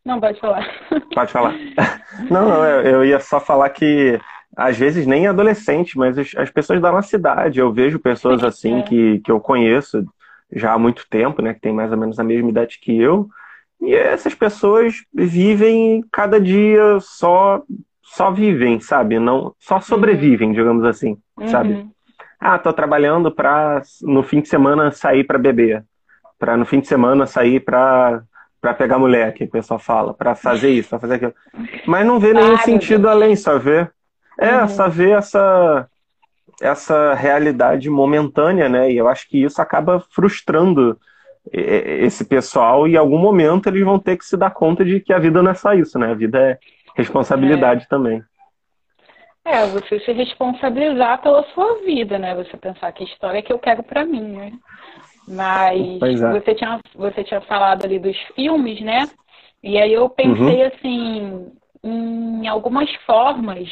[0.04, 0.66] Não, pode falar.
[1.14, 1.54] Pode falar.
[2.30, 4.18] Não, não, eu ia só falar que
[4.56, 8.82] às vezes nem adolescente, mas as pessoas da nossa cidade, eu vejo pessoas assim é.
[8.82, 10.04] que, que eu conheço
[10.52, 13.28] já há muito tempo, né, que tem mais ou menos a mesma idade que eu,
[13.80, 17.62] e essas pessoas vivem cada dia só
[18.02, 19.18] só vivem, sabe?
[19.18, 20.54] Não só sobrevivem, uhum.
[20.54, 21.48] digamos assim, uhum.
[21.48, 21.86] sabe?
[22.40, 25.84] Ah, tô trabalhando para no fim de semana sair para beber,
[26.38, 28.22] para no fim de semana sair para
[28.60, 31.34] para pegar mulher, que o pessoal fala, para fazer isso, para fazer aquilo.
[31.86, 33.92] Mas não vê nenhum sentido além, só ver.
[34.36, 34.68] É, uhum.
[34.68, 35.88] só ver essa
[36.60, 38.90] essa realidade momentânea, né?
[38.90, 40.98] E eu acho que isso acaba frustrando
[41.50, 45.12] esse pessoal e em algum momento eles vão ter que se dar conta de que
[45.12, 46.10] a vida não é só isso, né?
[46.10, 46.58] A vida é
[46.94, 47.86] responsabilidade é.
[47.88, 48.22] também.
[49.44, 52.34] É, você se responsabilizar pela sua vida, né?
[52.34, 54.52] Você pensar que história que eu quero para mim, né?
[55.26, 56.32] Mas é.
[56.32, 59.08] você, tinha, você tinha falado ali dos filmes, né?
[59.62, 60.66] E aí eu pensei uhum.
[60.66, 63.68] assim em algumas formas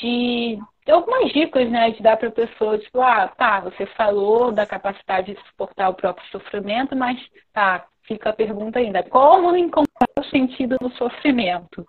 [0.00, 0.58] de
[0.92, 5.34] algumas dicas, né, de dar para a pessoa, tipo, ah, tá, você falou da capacidade
[5.34, 7.18] de suportar o próprio sofrimento, mas
[7.52, 11.86] tá, fica a pergunta ainda, como encontrar o sentido no sofrimento?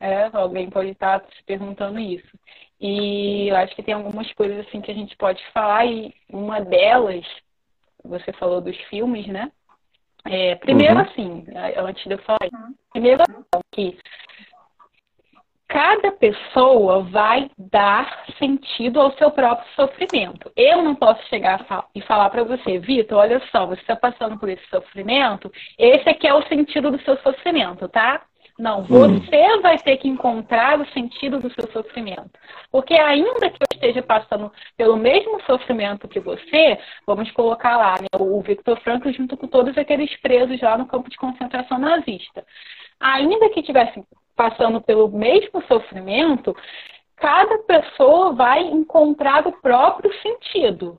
[0.00, 2.36] É, alguém pode estar se perguntando isso.
[2.80, 6.60] E eu acho que tem algumas coisas assim que a gente pode falar, e uma
[6.60, 7.24] delas,
[8.04, 9.50] você falou dos filmes, né?
[10.24, 11.00] É, primeiro, uhum.
[11.00, 11.44] assim,
[11.76, 12.38] antes de eu falar,
[12.92, 13.22] primeiro
[13.72, 13.96] que
[15.72, 20.52] cada pessoa vai dar sentido ao seu próprio sofrimento.
[20.54, 24.50] Eu não posso chegar e falar para você, Vitor, olha só, você está passando por
[24.50, 28.20] esse sofrimento, esse aqui é o sentido do seu sofrimento, tá?
[28.58, 29.18] Não, hum.
[29.18, 32.30] você vai ter que encontrar o sentido do seu sofrimento.
[32.70, 38.08] Porque ainda que eu esteja passando pelo mesmo sofrimento que você, vamos colocar lá, né,
[38.20, 42.44] o Victor Frankl junto com todos aqueles presos lá no campo de concentração nazista.
[43.00, 44.04] Ainda que tivesse
[44.34, 46.56] passando pelo mesmo sofrimento,
[47.16, 50.98] cada pessoa vai encontrar o próprio sentido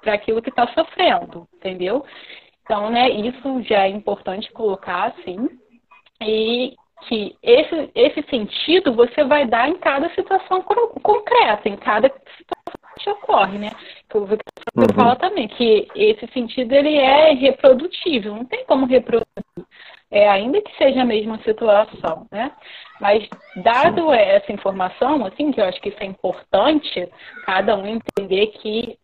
[0.00, 2.04] para aquilo que está sofrendo, entendeu?
[2.62, 5.48] Então, né, isso já é importante colocar assim,
[6.20, 12.57] e que esse, esse sentido você vai dar em cada situação concreta, em cada situação
[13.06, 13.70] ocorre, né?
[14.08, 14.94] Que o Victor uhum.
[14.94, 19.28] fala também, que esse sentido ele é reprodutível, não tem como reproduzir
[20.10, 22.50] é, ainda que seja a mesma situação, né?
[23.00, 27.08] Mas dado essa informação, assim, que eu acho que isso é importante,
[27.44, 28.98] cada um entender que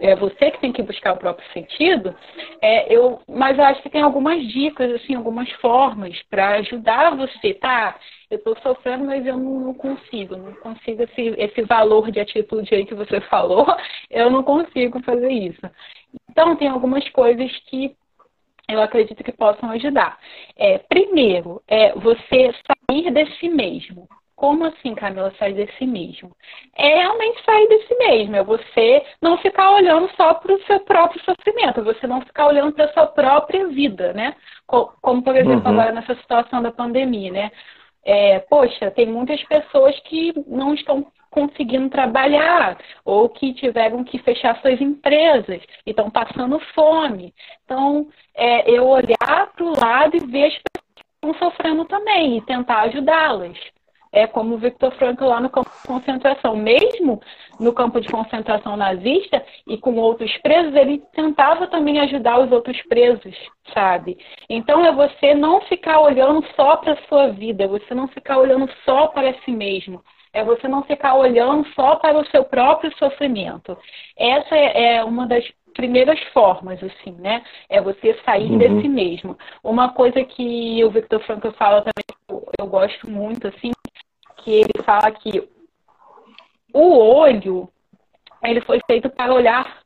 [0.00, 2.14] é você que tem que buscar o próprio sentido,
[2.60, 7.54] é, eu, mas eu acho que tem algumas dicas, assim, algumas formas para ajudar você,
[7.54, 7.96] tá?
[8.30, 12.72] Eu estou sofrendo, mas eu não, não, consigo, não consigo esse, esse valor de atitude
[12.74, 13.66] aí que você falou,
[14.08, 15.60] eu não consigo fazer isso.
[16.30, 17.96] Então, tem algumas coisas que
[18.68, 20.18] eu acredito que possam ajudar.
[20.56, 22.52] É, primeiro, é você
[22.88, 24.08] sair de si mesmo.
[24.36, 26.34] Como assim, Camila, sair de si mesmo?
[26.74, 30.80] É realmente sair de si mesmo, é você não ficar olhando só para o seu
[30.80, 34.34] próprio sofrimento, você não ficar olhando para a sua própria vida, né?
[34.66, 35.78] Como, por exemplo, uhum.
[35.78, 37.50] agora nessa situação da pandemia, né?
[38.04, 44.60] É, poxa, tem muitas pessoas que não estão conseguindo trabalhar ou que tiveram que fechar
[44.60, 47.32] suas empresas e estão passando fome.
[47.64, 52.38] Então, é, eu olhar para o lado e ver as pessoas que estão sofrendo também
[52.38, 53.56] e tentar ajudá-las.
[54.12, 56.56] É como o Victor Frankl lá no campo de concentração.
[56.56, 57.20] Mesmo
[57.58, 62.80] no campo de concentração nazista e com outros presos, ele tentava também ajudar os outros
[62.82, 63.34] presos,
[63.72, 64.18] sabe?
[64.48, 68.38] Então é você não ficar olhando só para a sua vida, é você não ficar
[68.38, 72.96] olhando só para si mesmo é você não ficar olhando só para o seu próprio
[72.96, 73.76] sofrimento.
[74.16, 75.44] Essa é, é uma das
[75.74, 77.42] primeiras formas, assim, né?
[77.68, 78.58] É você sair uhum.
[78.58, 79.36] de si mesmo.
[79.62, 83.70] Uma coisa que o Victor Frankl fala também, eu gosto muito, assim,
[84.42, 85.48] que ele fala que
[86.72, 87.68] o olho,
[88.42, 89.80] ele foi feito para olhar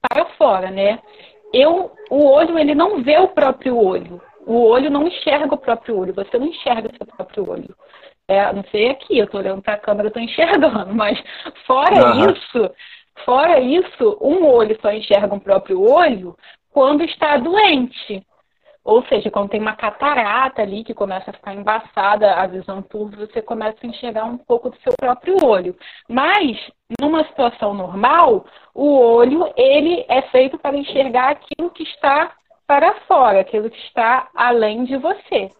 [0.00, 0.98] para fora, né?
[1.52, 4.20] Eu, o olho, ele não vê o próprio olho.
[4.46, 6.14] O olho não enxerga o próprio olho.
[6.14, 7.76] Você não enxerga o seu próprio olho.
[8.26, 11.20] É, não sei aqui, eu tô olhando para a câmera, eu tô enxergando, mas
[11.66, 12.30] fora uhum.
[12.30, 12.70] isso,
[13.24, 16.36] fora isso, um olho só enxerga um próprio olho
[16.70, 18.24] quando está doente.
[18.90, 23.24] Ou seja, quando tem uma catarata ali que começa a ficar embaçada, a visão turva,
[23.24, 25.76] você começa a enxergar um pouco do seu próprio olho.
[26.08, 26.58] Mas,
[27.00, 32.32] numa situação normal, o olho, ele é feito para enxergar aquilo que está
[32.66, 35.50] para fora, aquilo que está além de você.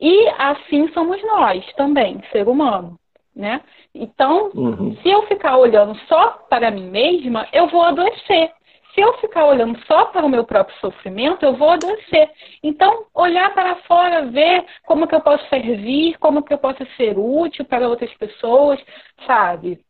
[0.00, 2.98] E assim somos nós também, ser humano.
[3.36, 3.60] Né?
[3.94, 4.96] Então, uhum.
[5.02, 8.50] se eu ficar olhando só para mim mesma, eu vou adoecer.
[8.94, 12.30] Se eu ficar olhando só para o meu próprio sofrimento, eu vou adoecer.
[12.62, 17.18] Então, olhar para fora, ver como que eu posso servir, como que eu posso ser
[17.18, 18.78] útil para outras pessoas,
[19.26, 19.80] sabe?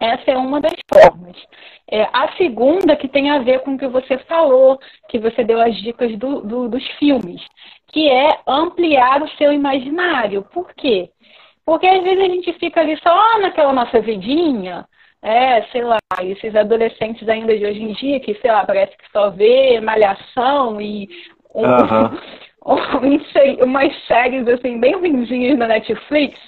[0.00, 1.36] Essa é uma das formas.
[1.90, 4.78] É, a segunda, que tem a ver com o que você falou,
[5.08, 7.42] que você deu as dicas do, do, dos filmes,
[7.88, 10.42] que é ampliar o seu imaginário.
[10.52, 11.10] Por quê?
[11.66, 14.86] Porque às vezes a gente fica ali só naquela nossa vidinha,
[15.22, 19.10] é, sei lá, esses adolescentes ainda de hoje em dia que, sei lá, parece que
[19.12, 21.08] só vê malhação e
[21.54, 21.64] um,
[22.64, 26.38] um, umas séries assim bem ruinzinhas na Netflix,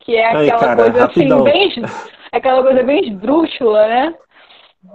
[0.00, 1.46] que é aquela cara, coisa assim, rapidão.
[1.46, 1.90] assim, bem.
[2.32, 4.14] aquela coisa bem esdrúxula, né?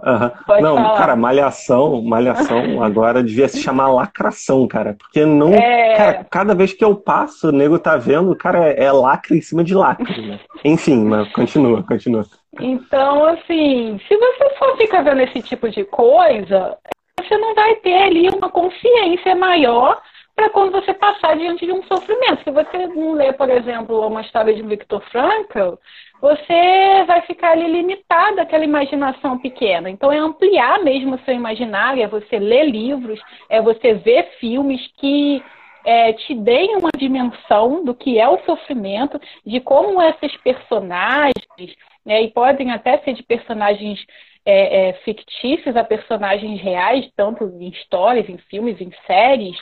[0.04, 0.62] Uhum.
[0.62, 0.98] Não, falar.
[0.98, 4.96] cara, malhação, malhação agora devia se chamar lacração, cara.
[4.98, 5.54] Porque não.
[5.54, 5.96] É...
[5.96, 9.42] Cara, cada vez que eu passo, o nego tá vendo, cara, é, é lacre em
[9.42, 10.40] cima de lacre, né?
[10.64, 12.24] Enfim, mas continua, continua.
[12.60, 16.78] Então, assim, se você for ficar vendo esse tipo de coisa,
[17.20, 20.02] você não vai ter ali uma consciência maior
[20.40, 22.44] para quando você passar diante de um sofrimento.
[22.46, 25.74] Se você não lê, por exemplo, uma história de Viktor Frankl,
[26.22, 29.90] você vai ficar ali limitado àquela imaginação pequena.
[29.90, 34.86] Então, é ampliar mesmo o seu imaginário, é você ler livros, é você ver filmes
[34.98, 35.42] que
[35.86, 42.22] é, te deem uma dimensão do que é o sofrimento, de como esses personagens, né,
[42.22, 44.06] e podem até ser de personagens
[44.46, 49.58] é, é, fictícios a personagens reais, tanto em histórias, em filmes, em séries,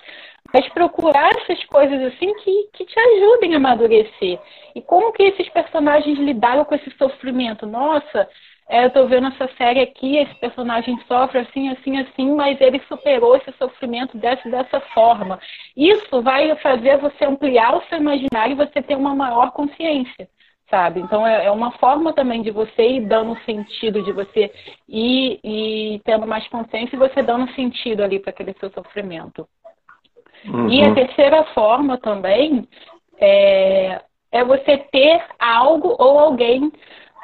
[0.53, 4.39] mas procurar essas coisas assim que, que te ajudem a amadurecer.
[4.75, 7.65] E como que esses personagens lidaram com esse sofrimento?
[7.65, 8.27] Nossa,
[8.69, 12.81] é, eu tô vendo essa série aqui, esse personagem sofre assim, assim, assim, mas ele
[12.87, 15.39] superou esse sofrimento dessa dessa forma.
[15.75, 20.27] Isso vai fazer você ampliar o seu imaginário e você ter uma maior consciência,
[20.69, 20.99] sabe?
[20.99, 24.51] Então é, é uma forma também de você ir dando sentido, de você
[24.87, 29.47] ir, ir tendo mais consciência e você dando sentido ali para aquele seu sofrimento.
[30.45, 30.69] Uhum.
[30.69, 32.67] E a terceira forma também
[33.19, 36.71] é, é você ter algo ou alguém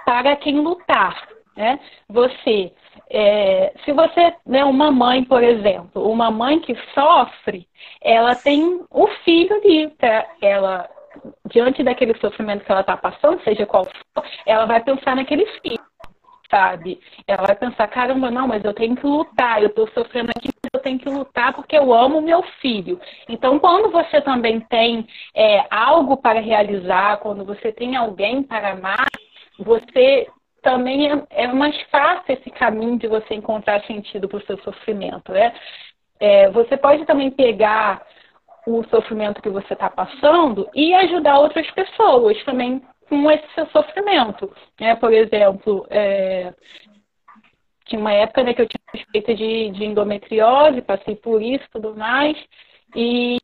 [0.06, 1.28] para quem lutar.
[1.56, 1.80] Né?
[2.10, 2.72] Você,
[3.10, 7.68] é, se você, né, uma mãe, por exemplo, uma mãe que sofre,
[8.02, 10.90] ela tem o filho ali, pra ela,
[11.46, 15.80] diante daquele sofrimento que ela está passando, seja qual for, ela vai pensar naquele filho
[16.50, 17.00] sabe?
[17.28, 20.80] Ela vai pensar, caramba, não, mas eu tenho que lutar, eu estou sofrendo aqui, eu
[20.80, 23.00] tenho que lutar porque eu amo meu filho.
[23.30, 29.06] Então, quando você também tem é, algo para realizar, quando você tem alguém para amar,
[29.60, 30.28] você
[30.64, 35.32] também é, é mais fácil esse caminho de você encontrar sentido para o seu sofrimento,
[35.32, 35.54] né?
[36.20, 38.02] É, você pode também pegar
[38.66, 44.52] o sofrimento que você está passando e ajudar outras pessoas também com esse seu sofrimento.
[44.80, 44.96] Né?
[44.96, 46.54] Por exemplo, é,
[47.86, 51.96] tinha uma época né, que eu tinha suspeita de, de endometriose, passei por isso tudo
[51.96, 52.38] mais,
[52.96, 53.38] e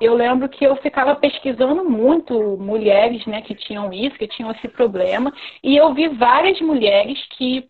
[0.00, 4.68] eu lembro que eu ficava pesquisando muito mulheres né, que tinham isso, que tinham esse
[4.68, 7.68] problema, e eu vi várias mulheres que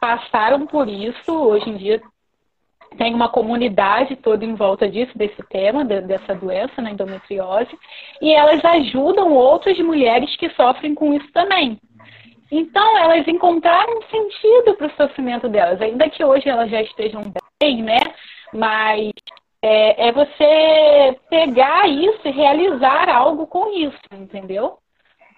[0.00, 2.00] passaram por isso, hoje em dia
[2.96, 7.70] tem uma comunidade toda em volta disso, desse tema, dessa doença, né, endometriose,
[8.20, 11.78] e elas ajudam outras mulheres que sofrem com isso também.
[12.50, 17.22] Então, elas encontraram um sentido para o sofrimento delas, ainda que hoje elas já estejam
[17.60, 18.00] bem, né?
[18.52, 19.12] Mas
[19.62, 24.78] é, é você pegar isso e realizar algo com isso, entendeu?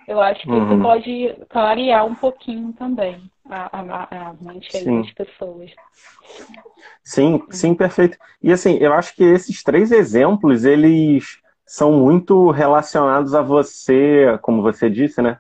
[0.09, 0.73] Eu acho que uhum.
[0.73, 5.71] isso pode clarear um pouquinho também a, a, a mente das pessoas.
[7.05, 8.17] Sim, sim, perfeito.
[8.43, 14.63] E assim, eu acho que esses três exemplos, eles são muito relacionados a você, como
[14.63, 15.39] você disse, né?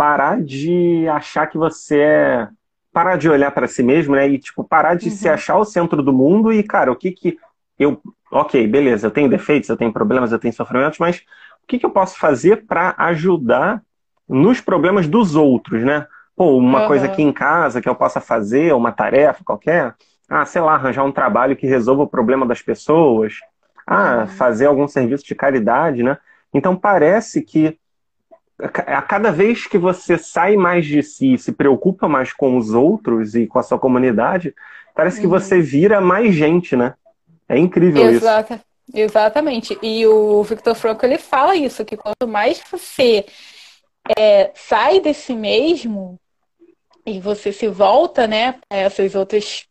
[0.00, 2.48] Parar de achar que você é.
[2.90, 4.26] Parar de olhar para si mesmo, né?
[4.26, 5.14] E, tipo, parar de uhum.
[5.14, 7.36] se achar o centro do mundo e, cara, o que que
[7.78, 8.00] eu.
[8.32, 11.18] Ok, beleza, eu tenho defeitos, eu tenho problemas, eu tenho sofrimentos, mas
[11.62, 13.82] o que, que eu posso fazer para ajudar
[14.26, 16.06] nos problemas dos outros, né?
[16.34, 16.86] Pô, uma uhum.
[16.86, 19.94] coisa aqui em casa que eu possa fazer, uma tarefa qualquer.
[20.30, 23.34] Ah, sei lá, arranjar um trabalho que resolva o problema das pessoas.
[23.86, 24.26] Ah, uhum.
[24.28, 26.16] fazer algum serviço de caridade, né?
[26.54, 27.78] Então parece que
[28.62, 33.34] a cada vez que você sai mais de si, se preocupa mais com os outros
[33.34, 34.54] e com a sua comunidade,
[34.94, 35.22] parece uhum.
[35.22, 36.94] que você vira mais gente, né?
[37.48, 38.54] É incrível Exato.
[38.54, 38.62] isso.
[38.92, 39.78] Exatamente.
[39.82, 43.24] E o Victor Frankl ele fala isso, que quanto mais você
[44.18, 46.18] é, sai desse mesmo
[47.06, 49.64] e você se volta, né, para essas outras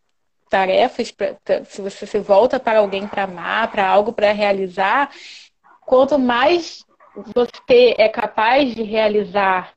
[0.50, 1.36] tarefas, pra,
[1.66, 5.12] se você se volta para alguém para amar, para algo para realizar,
[5.86, 6.84] quanto mais
[7.16, 9.74] você é capaz de realizar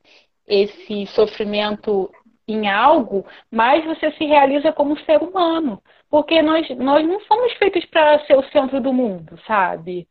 [0.47, 2.11] esse sofrimento
[2.47, 5.81] em algo, mais você se realiza como ser humano.
[6.11, 10.07] Porque nós, nós não somos feitos para ser o centro do mundo, sabe?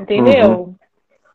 [0.00, 0.50] Entendeu?
[0.50, 0.76] Uhum.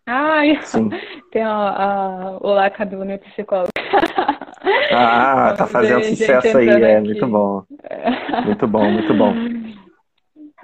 [0.05, 0.89] Ai, Sim.
[1.31, 3.69] tem a, a Olá Cadu, minha psicóloga.
[4.91, 7.05] Ah, tá fazendo gente, sucesso aí, é aqui.
[7.05, 7.63] muito bom.
[8.45, 9.33] Muito bom, muito bom.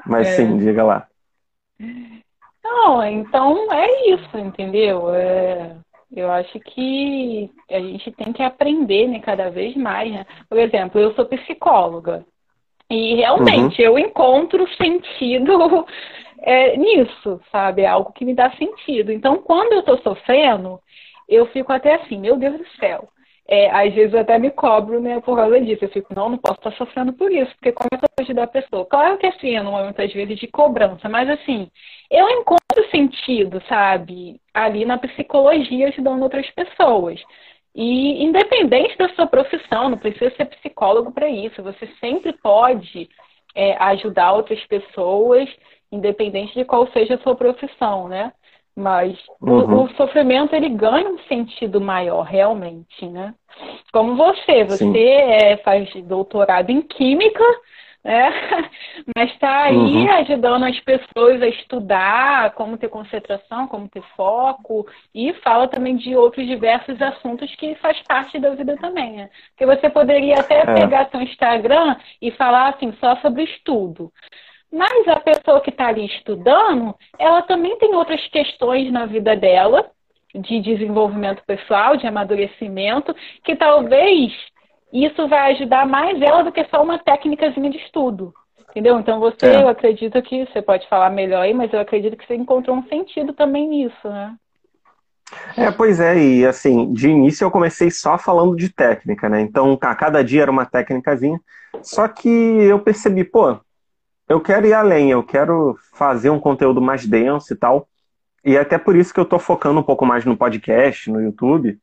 [0.05, 0.31] Mas é.
[0.35, 1.07] sim, diga lá.
[2.75, 5.09] Não, então é isso, entendeu?
[5.15, 5.77] É,
[6.13, 10.25] eu acho que a gente tem que aprender, né, cada vez mais, né?
[10.49, 12.25] Por exemplo, eu sou psicóloga.
[12.89, 13.87] E realmente uhum.
[13.87, 15.85] eu encontro sentido
[16.43, 17.83] é, nisso, sabe?
[17.83, 19.09] É algo que me dá sentido.
[19.09, 20.77] Então, quando eu tô sofrendo,
[21.29, 23.07] eu fico até assim, meu Deus do céu.
[23.47, 25.85] É, às vezes eu até me cobro, né, por causa disso.
[25.85, 28.25] Eu fico, não, não posso estar sofrendo por isso, porque como é que eu vou
[28.25, 28.85] ajudar a pessoa?
[28.85, 31.69] Claro que assim, no momento às vezes de cobrança, mas assim,
[32.09, 37.21] eu encontro sentido, sabe, ali na psicologia ajudando outras pessoas.
[37.75, 41.61] E independente da sua profissão, não precisa ser psicólogo para isso.
[41.61, 43.09] Você sempre pode
[43.53, 45.49] é, ajudar outras pessoas,
[45.91, 48.31] independente de qual seja a sua profissão, né?
[48.75, 49.83] Mas uhum.
[49.83, 53.33] o, o, sofrimento ele ganha um sentido maior, realmente, né?
[53.93, 57.43] Como você, você é, faz doutorado em química,
[58.03, 58.29] né?
[59.15, 60.11] Mas está aí uhum.
[60.11, 66.15] ajudando as pessoas a estudar como ter concentração, como ter foco, e fala também de
[66.15, 69.29] outros diversos assuntos que faz parte da vida também, né?
[69.49, 70.65] Porque você poderia até é.
[70.65, 74.11] pegar seu Instagram e falar assim só sobre estudo.
[74.75, 79.89] Mas a pessoa que está ali estudando, ela também tem outras questões na vida dela,
[80.33, 84.33] de desenvolvimento pessoal, de amadurecimento, que talvez
[84.91, 88.33] isso vai ajudar mais ela do que só uma técnicazinha de estudo.
[88.69, 88.99] Entendeu?
[88.99, 89.61] Então você, é.
[89.61, 92.85] eu acredito que você pode falar melhor aí, mas eu acredito que você encontrou um
[92.89, 94.35] sentido também nisso, né?
[95.57, 99.39] É, pois é, e assim, de início eu comecei só falando de técnica, né?
[99.39, 101.39] Então, a cada dia era uma técnicazinha.
[101.81, 103.57] Só que eu percebi, pô,
[104.27, 107.87] eu quero ir além, eu quero fazer um conteúdo mais denso e tal.
[108.43, 111.21] E é até por isso que eu tô focando um pouco mais no podcast, no
[111.21, 111.77] YouTube,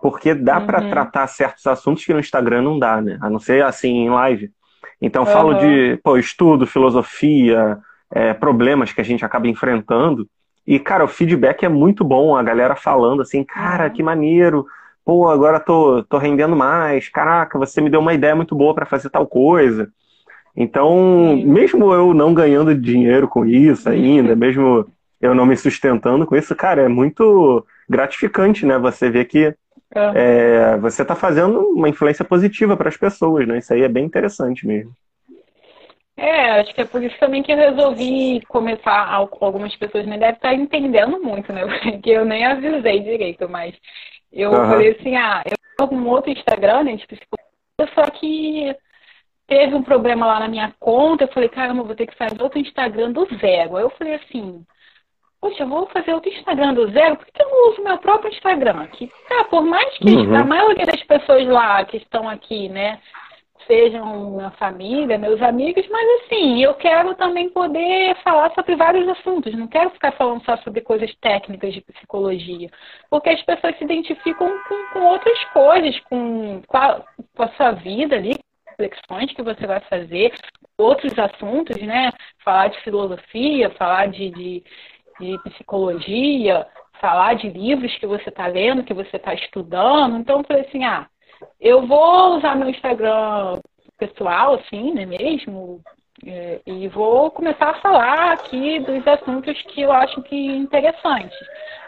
[0.00, 0.66] porque dá uhum.
[0.66, 3.18] para tratar certos assuntos que no Instagram não dá, né?
[3.20, 4.50] A não ser assim em live.
[5.00, 5.30] Então uhum.
[5.30, 7.78] falo de pô, estudo, filosofia,
[8.10, 10.28] é, problemas que a gente acaba enfrentando.
[10.66, 13.90] E, cara, o feedback é muito bom, a galera falando assim, cara, uhum.
[13.90, 14.66] que maneiro,
[15.04, 18.84] pô, agora tô, tô rendendo mais, caraca, você me deu uma ideia muito boa para
[18.84, 19.90] fazer tal coisa.
[20.60, 24.84] Então, mesmo eu não ganhando dinheiro com isso ainda, mesmo
[25.20, 28.76] eu não me sustentando com isso, cara, é muito gratificante, né?
[28.76, 29.54] Você ver que
[29.94, 30.74] é.
[30.74, 33.58] É, você está fazendo uma influência positiva para as pessoas, né?
[33.58, 34.92] Isso aí é bem interessante mesmo.
[36.16, 39.06] É, acho que é por isso também que eu resolvi começar.
[39.06, 41.62] Algumas pessoas nem devem estar entendendo muito, né?
[41.82, 43.76] Porque eu nem avisei direito, mas
[44.32, 44.56] eu uhum.
[44.56, 46.96] falei assim: ah, eu tenho um outro Instagram, né?
[46.96, 47.16] Tipo,
[47.94, 48.74] só que
[49.48, 51.24] teve um problema lá na minha conta.
[51.24, 53.76] Eu falei: caramba, vou ter que fazer outro Instagram do zero.
[53.76, 54.64] Aí eu falei assim:
[55.40, 58.32] Poxa, eu vou fazer outro Instagram do zero, por que eu não uso meu próprio
[58.32, 58.86] Instagram?
[58.88, 60.34] Que, tá, por mais que uhum.
[60.34, 63.00] a maioria das pessoas lá que estão aqui, né,
[63.64, 69.54] sejam minha família, meus amigos, mas assim, eu quero também poder falar sobre vários assuntos,
[69.54, 72.68] não quero ficar falando só sobre coisas técnicas de psicologia,
[73.08, 77.00] porque as pessoas se identificam com, com outras coisas, com, com a,
[77.36, 78.34] com a sua vida ali,
[78.78, 80.32] reflexões que você vai fazer,
[80.76, 82.12] outros assuntos, né?
[82.44, 84.64] Falar de filosofia, falar de, de
[85.18, 86.66] de psicologia,
[87.00, 90.16] falar de livros que você está lendo, que você está estudando.
[90.16, 91.06] Então, eu falei assim, ah,
[91.60, 93.60] eu vou usar meu Instagram
[93.98, 95.80] pessoal, assim, né mesmo?
[96.26, 101.38] É, e vou começar a falar aqui dos assuntos que eu acho que interessantes.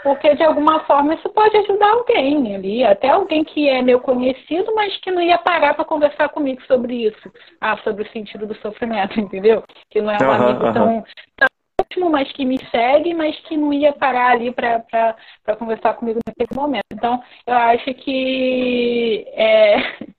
[0.03, 4.73] Porque, de alguma forma, isso pode ajudar alguém ali, até alguém que é meu conhecido,
[4.75, 7.31] mas que não ia parar para conversar comigo sobre isso.
[7.61, 9.63] Ah, sobre o sentido do sofrimento, entendeu?
[9.91, 11.05] Que não é um uhum, amigo tão,
[11.37, 11.49] tão
[11.81, 15.17] ótimo, mas que me segue, mas que não ia parar ali para
[15.59, 16.85] conversar comigo naquele momento.
[16.93, 19.27] Então, eu acho que.
[19.35, 19.77] É...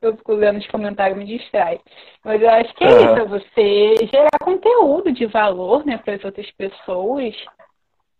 [0.00, 1.80] eu fico lendo os comentários me distrai.
[2.24, 2.96] Mas eu acho que é uhum.
[2.98, 7.34] isso, é você gerar conteúdo de valor né, para as outras pessoas.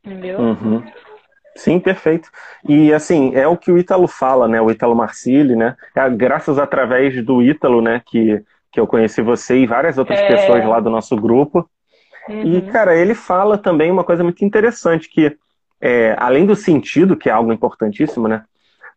[0.05, 0.39] Entendeu?
[0.39, 0.85] Uhum.
[1.57, 2.31] Sim, perfeito.
[2.69, 4.61] E assim, é o que o Ítalo fala, né?
[4.61, 5.77] O Ítalo Marcilli, né?
[5.95, 10.29] É graças através do Ítalo, né, que, que eu conheci você e várias outras é...
[10.29, 11.69] pessoas lá do nosso grupo.
[12.29, 12.59] Uhum.
[12.59, 15.37] E, cara, ele fala também uma coisa muito interessante, que
[15.81, 18.45] é, além do sentido, que é algo importantíssimo, né?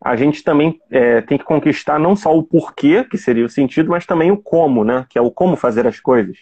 [0.04, 3.90] A gente também é, tem que conquistar não só o porquê, que seria o sentido,
[3.90, 5.06] mas também o como, né?
[5.08, 6.36] Que é o como fazer as coisas.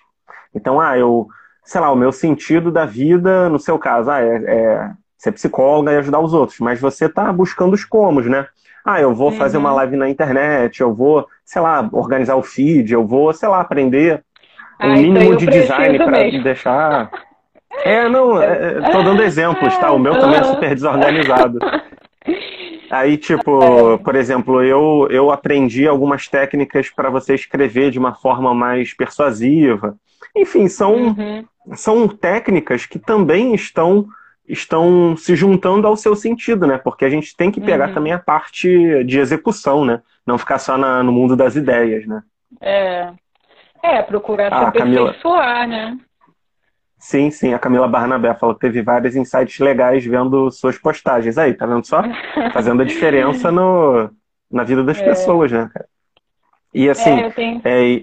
[0.54, 1.28] Então, ah, eu,
[1.64, 5.92] sei lá, o meu sentido da vida, no seu caso, ah, é, é ser psicóloga
[5.92, 8.46] e ajudar os outros, mas você está buscando os comos, né?
[8.84, 9.36] Ah, eu vou uhum.
[9.36, 9.76] fazer uma uhum.
[9.76, 14.24] live na internet, eu vou, sei lá, organizar o feed, eu vou, sei lá, aprender
[14.80, 17.10] um ah, mínimo então de design para deixar.
[17.84, 19.92] É, não, é, é, tô dando exemplos, tá?
[19.92, 21.58] O meu também é super desorganizado.
[22.90, 28.52] Aí, tipo, por exemplo, eu, eu aprendi algumas técnicas para você escrever de uma forma
[28.52, 29.96] mais persuasiva.
[30.34, 31.44] Enfim, são, uhum.
[31.74, 34.06] são técnicas que também estão
[34.48, 36.76] estão se juntando ao seu sentido, né?
[36.76, 37.94] Porque a gente tem que pegar uhum.
[37.94, 40.02] também a parte de execução, né?
[40.26, 42.20] Não ficar só na, no mundo das ideias, né?
[42.60, 43.12] É.
[43.80, 45.66] É, procurar ah, se aperfeiçoar, Camila...
[45.68, 45.98] né?
[47.00, 51.54] Sim, sim, a Camila Barnabé falou que teve vários insights legais vendo suas postagens aí,
[51.54, 52.02] tá vendo só?
[52.52, 54.10] Fazendo a diferença no,
[54.50, 55.04] na vida das é.
[55.04, 55.88] pessoas, né, cara?
[56.74, 57.62] E assim, é, tenho...
[57.64, 58.02] é,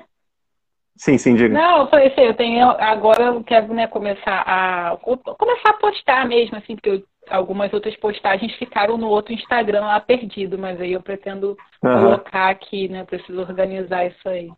[0.95, 1.53] sim, sim, diga.
[1.53, 6.27] Não, eu falei assim, eu tenho, agora eu quero né, começar a começar a postar
[6.27, 10.93] mesmo, assim, porque eu, algumas outras postagens ficaram no outro Instagram lá perdido, mas aí
[10.93, 11.99] eu pretendo uhum.
[11.99, 13.03] colocar aqui, né?
[13.03, 14.49] Preciso organizar isso aí.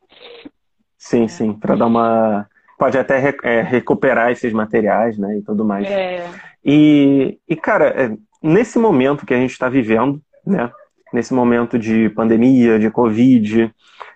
[0.98, 1.28] Sim, é.
[1.28, 2.48] sim, para dar uma
[2.80, 5.86] pode até é, recuperar esses materiais, né, e tudo mais.
[5.86, 6.26] É.
[6.64, 10.72] E, e, cara, é, nesse momento que a gente está vivendo, né,
[11.12, 13.70] nesse momento de pandemia, de Covid,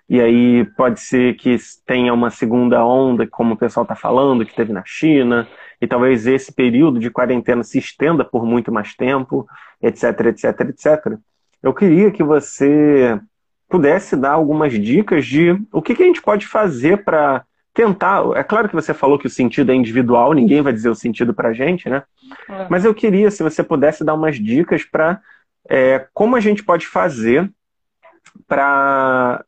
[0.08, 1.56] e aí pode ser que
[1.86, 5.46] tenha uma segunda onda, como o pessoal está falando, que teve na China,
[5.78, 9.46] e talvez esse período de quarentena se estenda por muito mais tempo,
[9.82, 11.18] etc, etc, etc.
[11.62, 13.20] Eu queria que você
[13.68, 17.44] pudesse dar algumas dicas de o que, que a gente pode fazer para
[17.74, 18.22] tentar.
[18.36, 21.34] É claro que você falou que o sentido é individual, ninguém vai dizer o sentido
[21.34, 22.04] pra gente, né?
[22.48, 22.66] É.
[22.70, 25.20] Mas eu queria, se você pudesse dar umas dicas para
[25.68, 27.50] é, como a gente pode fazer
[28.46, 29.44] para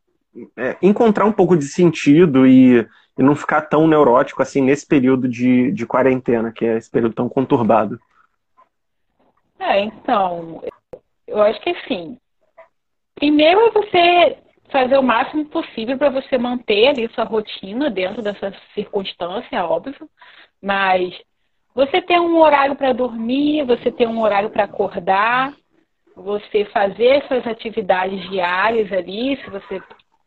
[0.57, 2.87] é, encontrar um pouco de sentido e,
[3.19, 7.15] e, não ficar tão neurótico assim nesse período de, de quarentena, que é esse período
[7.15, 8.01] tão conturbado.
[9.59, 10.63] É, então,
[11.27, 12.19] eu acho que assim,
[13.15, 14.39] primeiro é você
[14.71, 20.09] fazer o máximo possível para você manter ali sua rotina dentro dessa circunstância, óbvio,
[20.63, 21.15] mas
[21.75, 25.53] você ter um horário para dormir, você ter um horário para acordar,
[26.17, 29.83] você fazer suas atividades diárias ali, se você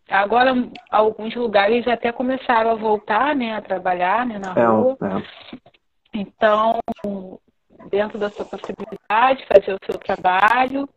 [0.08, 0.54] agora
[0.90, 4.98] alguns lugares até começaram a voltar, né, a trabalhar, né, na é, rua.
[5.02, 5.60] É.
[6.14, 6.80] Então,
[7.90, 10.88] dentro da sua possibilidade, fazer o seu trabalho,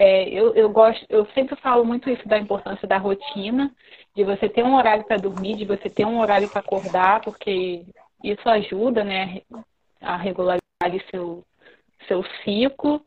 [0.00, 3.70] é, eu, eu gosto, eu sempre falo muito isso da importância da rotina,
[4.16, 7.84] de você ter um horário para dormir, de você ter um horário para acordar, porque
[8.24, 9.42] isso ajuda, né,
[10.00, 10.62] a regularizar
[11.10, 11.44] seu,
[12.08, 13.02] seu ciclo.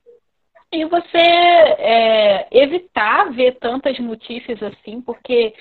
[0.71, 5.55] E você é, evitar ver tantas notícias assim, porque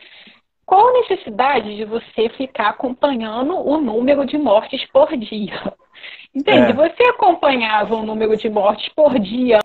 [0.66, 5.59] qual a necessidade de você ficar acompanhando o número de mortes por dia?
[6.35, 6.72] Entende?
[6.72, 6.74] É.
[6.74, 9.61] Você acompanhava o número de mortes por dia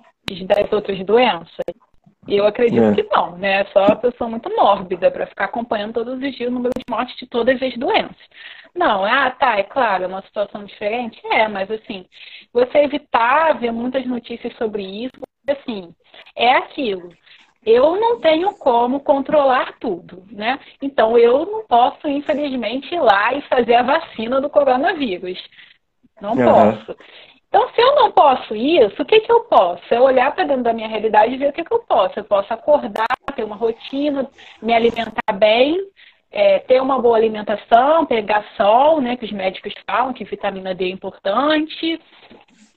[0.45, 1.65] das outras doenças?
[2.27, 2.93] Eu acredito é.
[2.93, 3.61] que não, né?
[3.61, 6.83] É só uma pessoa muito mórbida para ficar acompanhando todos os dias o número de
[6.89, 8.17] mortes de todas as doenças.
[8.75, 12.05] Não, ah, tá, é claro, é uma situação diferente, é, mas assim,
[12.51, 15.15] você evitar ver muitas notícias sobre isso,
[15.47, 15.93] assim,
[16.35, 17.09] é aquilo.
[17.65, 20.59] Eu não tenho como controlar tudo, né?
[20.81, 25.41] Então eu não posso, infelizmente, ir lá e fazer a vacina do coronavírus.
[26.21, 26.45] Não uhum.
[26.45, 26.97] posso.
[27.49, 29.81] Então, se eu não posso isso, o que, que eu posso?
[29.91, 32.19] Eu olhar para dentro da minha realidade e ver o que, que eu posso.
[32.19, 34.29] Eu posso acordar, ter uma rotina,
[34.61, 35.77] me alimentar bem,
[36.31, 40.85] é, ter uma boa alimentação, pegar sol, né, que os médicos falam que vitamina D
[40.85, 42.01] é importante.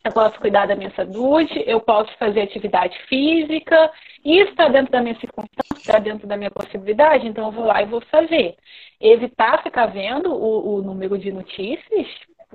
[0.03, 3.91] Eu posso cuidar da minha saúde, eu posso fazer atividade física.
[4.25, 7.83] Isso está dentro da minha circunstância, está dentro da minha possibilidade, então eu vou lá
[7.83, 8.57] e vou fazer.
[9.01, 12.07] Evitar ficar vendo o, o número de notícias,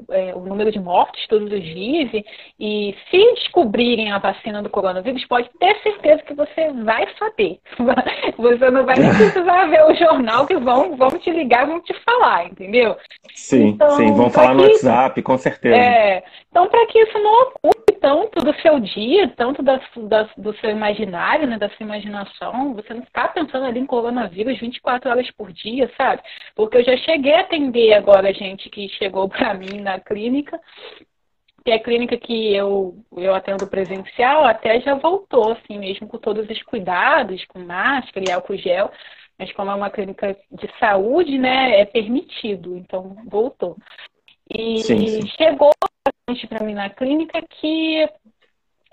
[0.10, 2.26] é, o número de mortes todos os dias e,
[2.60, 7.60] e, se descobrirem a vacina do coronavírus, pode ter certeza que você vai saber.
[8.38, 11.94] Você não vai nem precisar ver o jornal que vão, vão te ligar vão te
[12.04, 12.96] falar, entendeu?
[13.34, 15.76] Sim, então, sim, vão falar no WhatsApp, com certeza.
[15.76, 16.24] É,
[16.56, 19.76] então, para que isso não ocupe tanto do seu dia, tanto da,
[20.08, 24.58] da, do seu imaginário, né, da sua imaginação, você não ficar pensando ali em coronavírus
[24.58, 26.22] 24 horas por dia, sabe?
[26.56, 30.58] Porque eu já cheguei a atender agora gente que chegou para mim na clínica,
[31.66, 36.18] que é a clínica que eu, eu atendo presencial, até já voltou, assim, mesmo com
[36.18, 38.90] todos os cuidados, com máscara e álcool gel,
[39.38, 43.76] mas como é uma clínica de saúde, né, é permitido, então voltou.
[44.50, 45.28] E sim, sim.
[45.38, 45.72] chegou
[46.50, 48.08] para mim na clínica que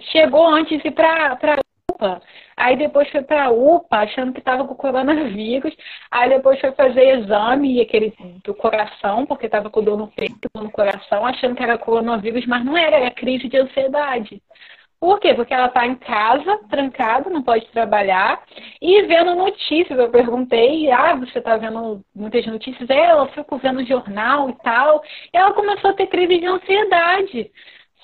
[0.00, 1.38] chegou antes de ir para
[1.90, 2.22] UPA.
[2.56, 5.74] Aí depois foi para UPA, achando que estava com coronavírus.
[6.10, 10.64] Aí depois foi fazer exame aquele do coração, porque estava com dor no peito, dor
[10.64, 14.42] no coração, achando que era coronavírus, mas não era, era crise de ansiedade.
[15.02, 15.34] Por quê?
[15.34, 18.40] Porque ela está em casa, trancada, não pode trabalhar,
[18.80, 19.98] e vendo notícias.
[19.98, 22.88] Eu perguntei, ah, você está vendo muitas notícias?
[22.88, 25.02] É, ela ficou vendo jornal e tal.
[25.34, 27.50] E ela começou a ter crise de ansiedade,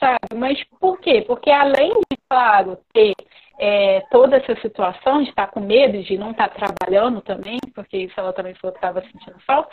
[0.00, 0.18] sabe?
[0.34, 1.22] Mas por quê?
[1.24, 3.14] Porque além de, claro, ter
[3.60, 8.18] é, toda essa situação de estar com medo de não estar trabalhando também, porque isso
[8.18, 9.70] ela também falou que estava sentindo falta,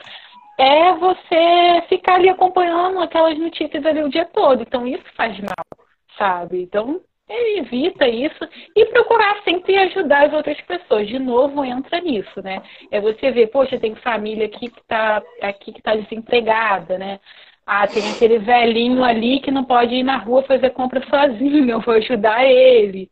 [0.59, 4.61] é você ficar ali acompanhando aquelas notícias ali o dia todo.
[4.61, 5.87] Então isso faz mal,
[6.19, 6.61] sabe?
[6.61, 11.07] Então evita isso e procurar sempre ajudar as outras pessoas.
[11.07, 12.61] De novo, entra nisso, né?
[12.91, 17.19] É você ver, poxa, tem família aqui que está aqui que tá desempregada, né?
[17.65, 21.81] Ah, tem aquele velhinho ali que não pode ir na rua fazer compra sozinho, eu
[21.81, 23.09] vou ajudar ele.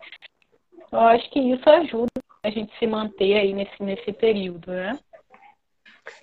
[0.92, 2.12] Eu acho que isso ajuda
[2.44, 5.00] a gente se manter aí nesse, nesse período, né?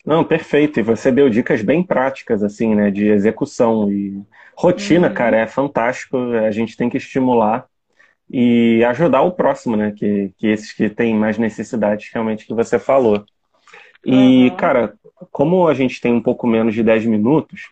[0.05, 0.79] Não, perfeito.
[0.79, 4.23] E você deu dicas bem práticas, assim, né, de execução e
[4.55, 5.15] rotina, uhum.
[5.15, 6.17] cara, é fantástico.
[6.19, 7.67] A gente tem que estimular
[8.31, 9.91] e ajudar o próximo, né?
[9.91, 13.25] Que, que esses que têm mais necessidades, realmente, que você falou.
[14.07, 14.57] E, uhum.
[14.57, 14.95] cara,
[15.33, 17.71] como a gente tem um pouco menos de 10 minutos,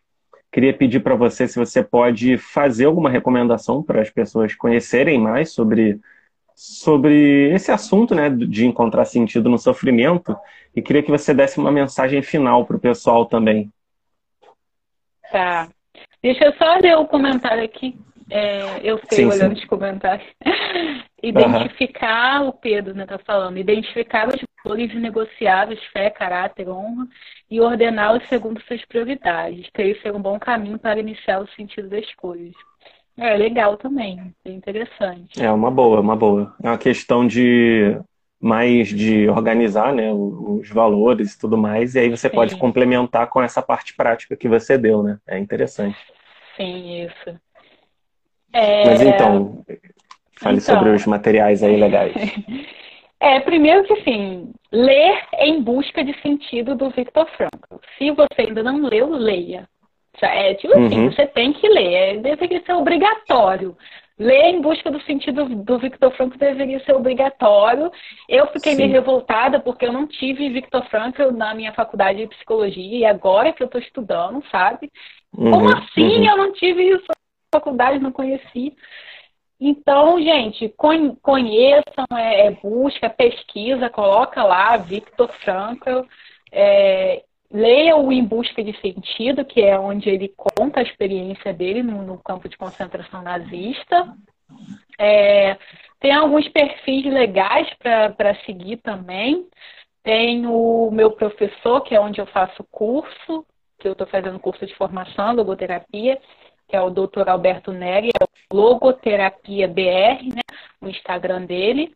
[0.51, 5.53] queria pedir para você se você pode fazer alguma recomendação para as pessoas conhecerem mais
[5.53, 6.01] sobre,
[6.57, 8.29] sobre esse assunto, né?
[8.29, 10.37] De encontrar sentido no sofrimento.
[10.75, 13.71] E queria que você desse uma mensagem final para o pessoal também.
[15.31, 15.69] Tá.
[16.21, 17.97] Deixa eu só ler o comentário aqui
[18.31, 19.63] é, eu sei, sim, olhando sim.
[19.63, 20.27] os comentários.
[21.23, 22.49] identificar, uhum.
[22.49, 27.07] o Pedro né, tá falando, identificar os valores negociáveis, fé, caráter, honra,
[27.51, 29.69] e ordená-los segundo suas prioridades.
[29.73, 32.55] Creio ser um bom caminho para iniciar o sentido das coisas.
[33.17, 35.43] É legal também, é interessante.
[35.43, 36.55] É uma boa, uma boa.
[36.63, 37.99] É uma questão de
[38.41, 42.35] mais de organizar né, os valores e tudo mais, e aí você Sim.
[42.37, 45.19] pode complementar com essa parte prática que você deu, né?
[45.27, 45.99] É interessante.
[46.57, 47.41] Sim, isso.
[48.53, 48.85] É...
[48.87, 49.65] Mas então,
[50.41, 50.75] fale então...
[50.75, 52.15] sobre os materiais aí legais.
[53.21, 57.77] É, primeiro que assim, ler em busca de sentido do Victor Frankl.
[57.97, 59.69] Se você ainda não leu, leia.
[60.21, 61.13] É tipo assim, uhum.
[61.13, 63.77] você tem que ler, é, deveria ser obrigatório.
[64.19, 67.91] Ler em busca do sentido do Victor Frankl deveria ser obrigatório.
[68.29, 68.83] Eu fiquei Sim.
[68.83, 73.53] meio revoltada porque eu não tive Victor Frankl na minha faculdade de psicologia e agora
[73.53, 74.91] que eu estou estudando, sabe?
[75.37, 76.25] Uhum, Como assim uhum.
[76.25, 77.07] eu não tive isso
[77.53, 78.77] faculdade, não conheci.
[79.61, 80.73] Então, gente,
[81.21, 86.03] conheçam, é, é, busca, pesquisa, coloca lá Victor Frankl,
[86.53, 91.83] é, leia o Em Busca de Sentido, que é onde ele conta a experiência dele
[91.83, 94.17] no, no campo de concentração nazista.
[94.97, 95.57] É,
[95.99, 99.49] tem alguns perfis legais para seguir também.
[100.05, 103.45] Tem o meu professor, que é onde eu faço curso,
[103.81, 106.19] que eu estou fazendo curso de formação, logoterapia
[106.69, 107.29] que é o Dr.
[107.29, 110.43] Alberto Neri, é o Logoterapia BR, né?
[110.81, 111.93] O Instagram dele.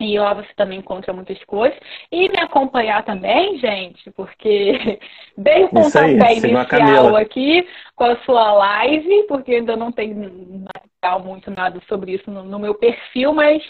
[0.00, 1.78] E lá você também encontra muitas coisas.
[2.10, 4.98] E me acompanhar também, gente, porque
[5.36, 10.14] dei o pontapé inicial aqui com a sua live, porque ainda não tem
[11.22, 13.62] muito nada sobre isso no, no meu perfil, mas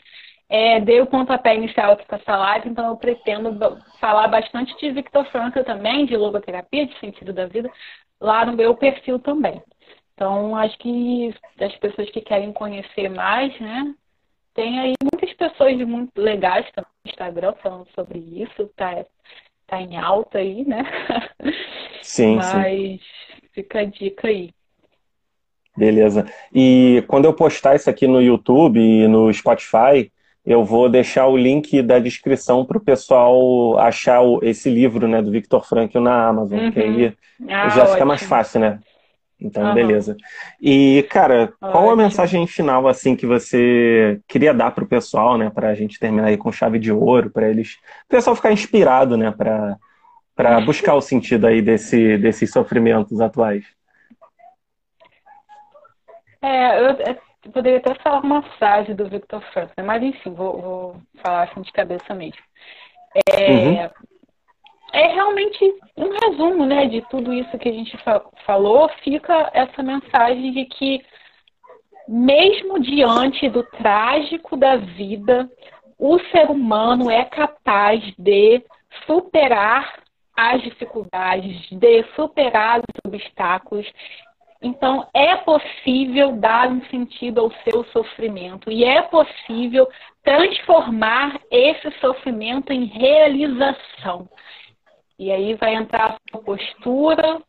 [0.48, 3.56] é, dei o pontapé inicial aqui com essa live, então eu pretendo
[4.00, 7.70] falar bastante de Victor Frankl também, de logoterapia, de sentido da vida,
[8.20, 9.62] lá no meu perfil também.
[10.20, 13.94] Então, acho que as pessoas que querem conhecer mais, né?
[14.54, 19.02] Tem aí muitas pessoas muito legais no Instagram falando sobre isso, tá,
[19.66, 20.82] tá em alta aí, né?
[22.02, 23.00] Sim, Mas sim.
[23.54, 24.50] fica a dica aí.
[25.74, 26.26] Beleza.
[26.54, 30.12] E quando eu postar isso aqui no YouTube e no Spotify,
[30.44, 35.30] eu vou deixar o link da descrição para o pessoal achar esse livro né, do
[35.30, 36.72] Victor Frankl na Amazon, uhum.
[36.72, 37.16] que aí
[37.48, 37.92] ah, já ótimo.
[37.94, 38.80] fica mais fácil, né?
[39.40, 39.74] Então, uhum.
[39.74, 40.16] beleza.
[40.60, 45.50] E, cara, qual a mensagem final, assim, que você queria dar pro pessoal, né?
[45.50, 47.74] Pra gente terminar aí com chave de ouro, para eles...
[48.04, 49.30] O pessoal ficar inspirado, né?
[49.30, 49.76] Pra,
[50.36, 53.64] pra buscar o sentido aí desse, desses sofrimentos atuais.
[56.42, 56.96] É, eu,
[57.44, 59.84] eu poderia até falar uma frase do Victor Frankl, né?
[59.84, 62.42] mas enfim, vou, vou falar assim de cabeça mesmo.
[63.28, 63.90] É, uhum
[64.92, 69.82] é realmente um resumo né, de tudo isso que a gente fa falou, fica essa
[69.82, 71.04] mensagem de que,
[72.08, 75.48] mesmo diante do trágico da vida,
[75.98, 78.62] o ser humano é capaz de
[79.06, 80.00] superar
[80.36, 83.86] as dificuldades, de superar os obstáculos.
[84.62, 89.88] Então, é possível dar um sentido ao seu sofrimento e é possível
[90.22, 94.28] transformar esse sofrimento em realização.
[95.20, 97.42] E aí vai entrar a sua postura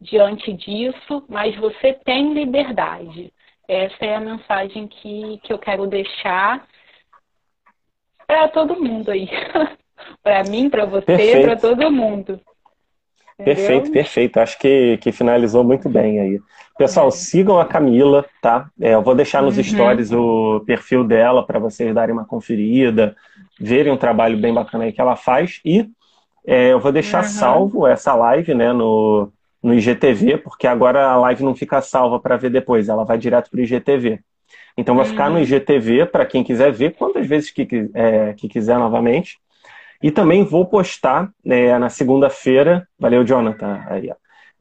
[0.00, 3.32] diante disso, mas você tem liberdade.
[3.68, 6.64] Essa é a mensagem que, que eu quero deixar
[8.28, 9.28] para todo mundo aí.
[10.22, 12.40] para mim, para você, para todo mundo.
[13.34, 13.56] Entendeu?
[13.56, 14.36] Perfeito, perfeito.
[14.38, 16.40] Acho que, que finalizou muito bem aí.
[16.78, 17.10] Pessoal, é.
[17.10, 18.70] sigam a Camila, tá?
[18.80, 19.64] É, eu vou deixar nos uhum.
[19.64, 23.16] stories o perfil dela para vocês darem uma conferida,
[23.58, 25.60] verem um trabalho bem bacana aí que ela faz.
[25.64, 25.90] E
[26.46, 27.28] é, eu vou deixar uhum.
[27.28, 29.32] salvo essa live né, no,
[29.62, 33.50] no IGTV, porque agora a live não fica salva para ver depois, ela vai direto
[33.50, 34.20] para o IGTV.
[34.76, 35.42] Então vai ficar no uhum.
[35.42, 39.38] IGTV para quem quiser ver, quantas vezes que, é, que quiser novamente.
[40.02, 42.86] E também vou postar é, na segunda-feira.
[42.98, 43.82] Valeu, Jonathan.
[43.88, 44.10] Aí,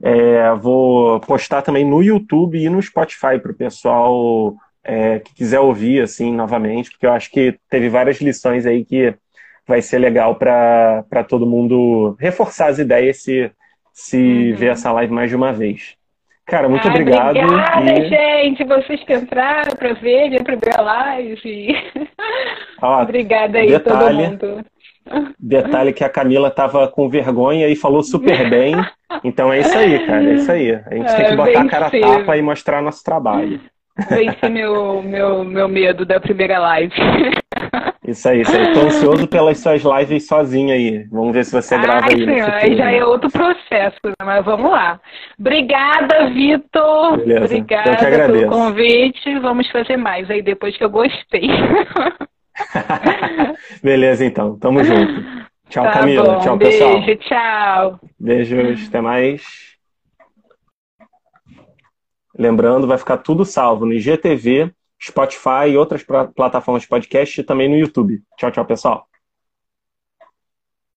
[0.02, 5.60] é, vou postar também no YouTube e no Spotify para o pessoal é, que quiser
[5.60, 9.16] ouvir assim novamente, porque eu acho que teve várias lições aí que
[9.68, 13.52] vai ser legal para todo mundo reforçar as ideias se,
[13.94, 14.56] se uhum.
[14.56, 15.96] ver essa live mais de uma vez.
[16.46, 17.38] Cara, muito obrigado.
[17.38, 18.10] Obrigada, e...
[18.10, 18.64] gente.
[18.64, 21.76] Vocês que entraram para ver minha primeira live.
[22.82, 24.66] Ó, Obrigada aí, detalhe, todo mundo.
[25.40, 28.76] Detalhe que a Camila tava com vergonha e falou super bem.
[29.24, 30.24] Então é isso aí, cara.
[30.24, 30.72] É isso aí.
[30.72, 33.60] A gente é, tem que botar a cara a tapa e mostrar nosso trabalho.
[34.10, 36.94] Venci meu, meu, meu medo da primeira live.
[38.08, 38.74] Isso aí, isso aí.
[38.74, 41.06] Tô ansioso pelas suas lives sozinha aí.
[41.12, 42.18] Vamos ver se você grava aí.
[42.18, 44.14] Sim, aí já é outro processo, né?
[44.24, 45.00] mas vamos lá.
[45.40, 47.18] Obrigada, Vitor.
[47.18, 47.46] Beleza.
[47.46, 49.40] Obrigada pelo convite.
[49.40, 51.50] Vamos fazer mais aí depois que eu gostei.
[53.84, 54.58] Beleza, então.
[54.60, 55.24] Tamo junto.
[55.70, 56.36] Tchau, tá Camila.
[56.36, 56.40] Bom.
[56.42, 57.02] Tchau, Beijo, pessoal.
[57.02, 58.00] Beijo, tchau.
[58.20, 59.76] Beijos, até mais.
[62.38, 64.72] Lembrando, vai ficar tudo salvo no IGTV,
[65.02, 66.04] Spotify e outras
[66.36, 68.22] plataformas de podcast e também no YouTube.
[68.38, 69.08] Tchau, tchau, pessoal.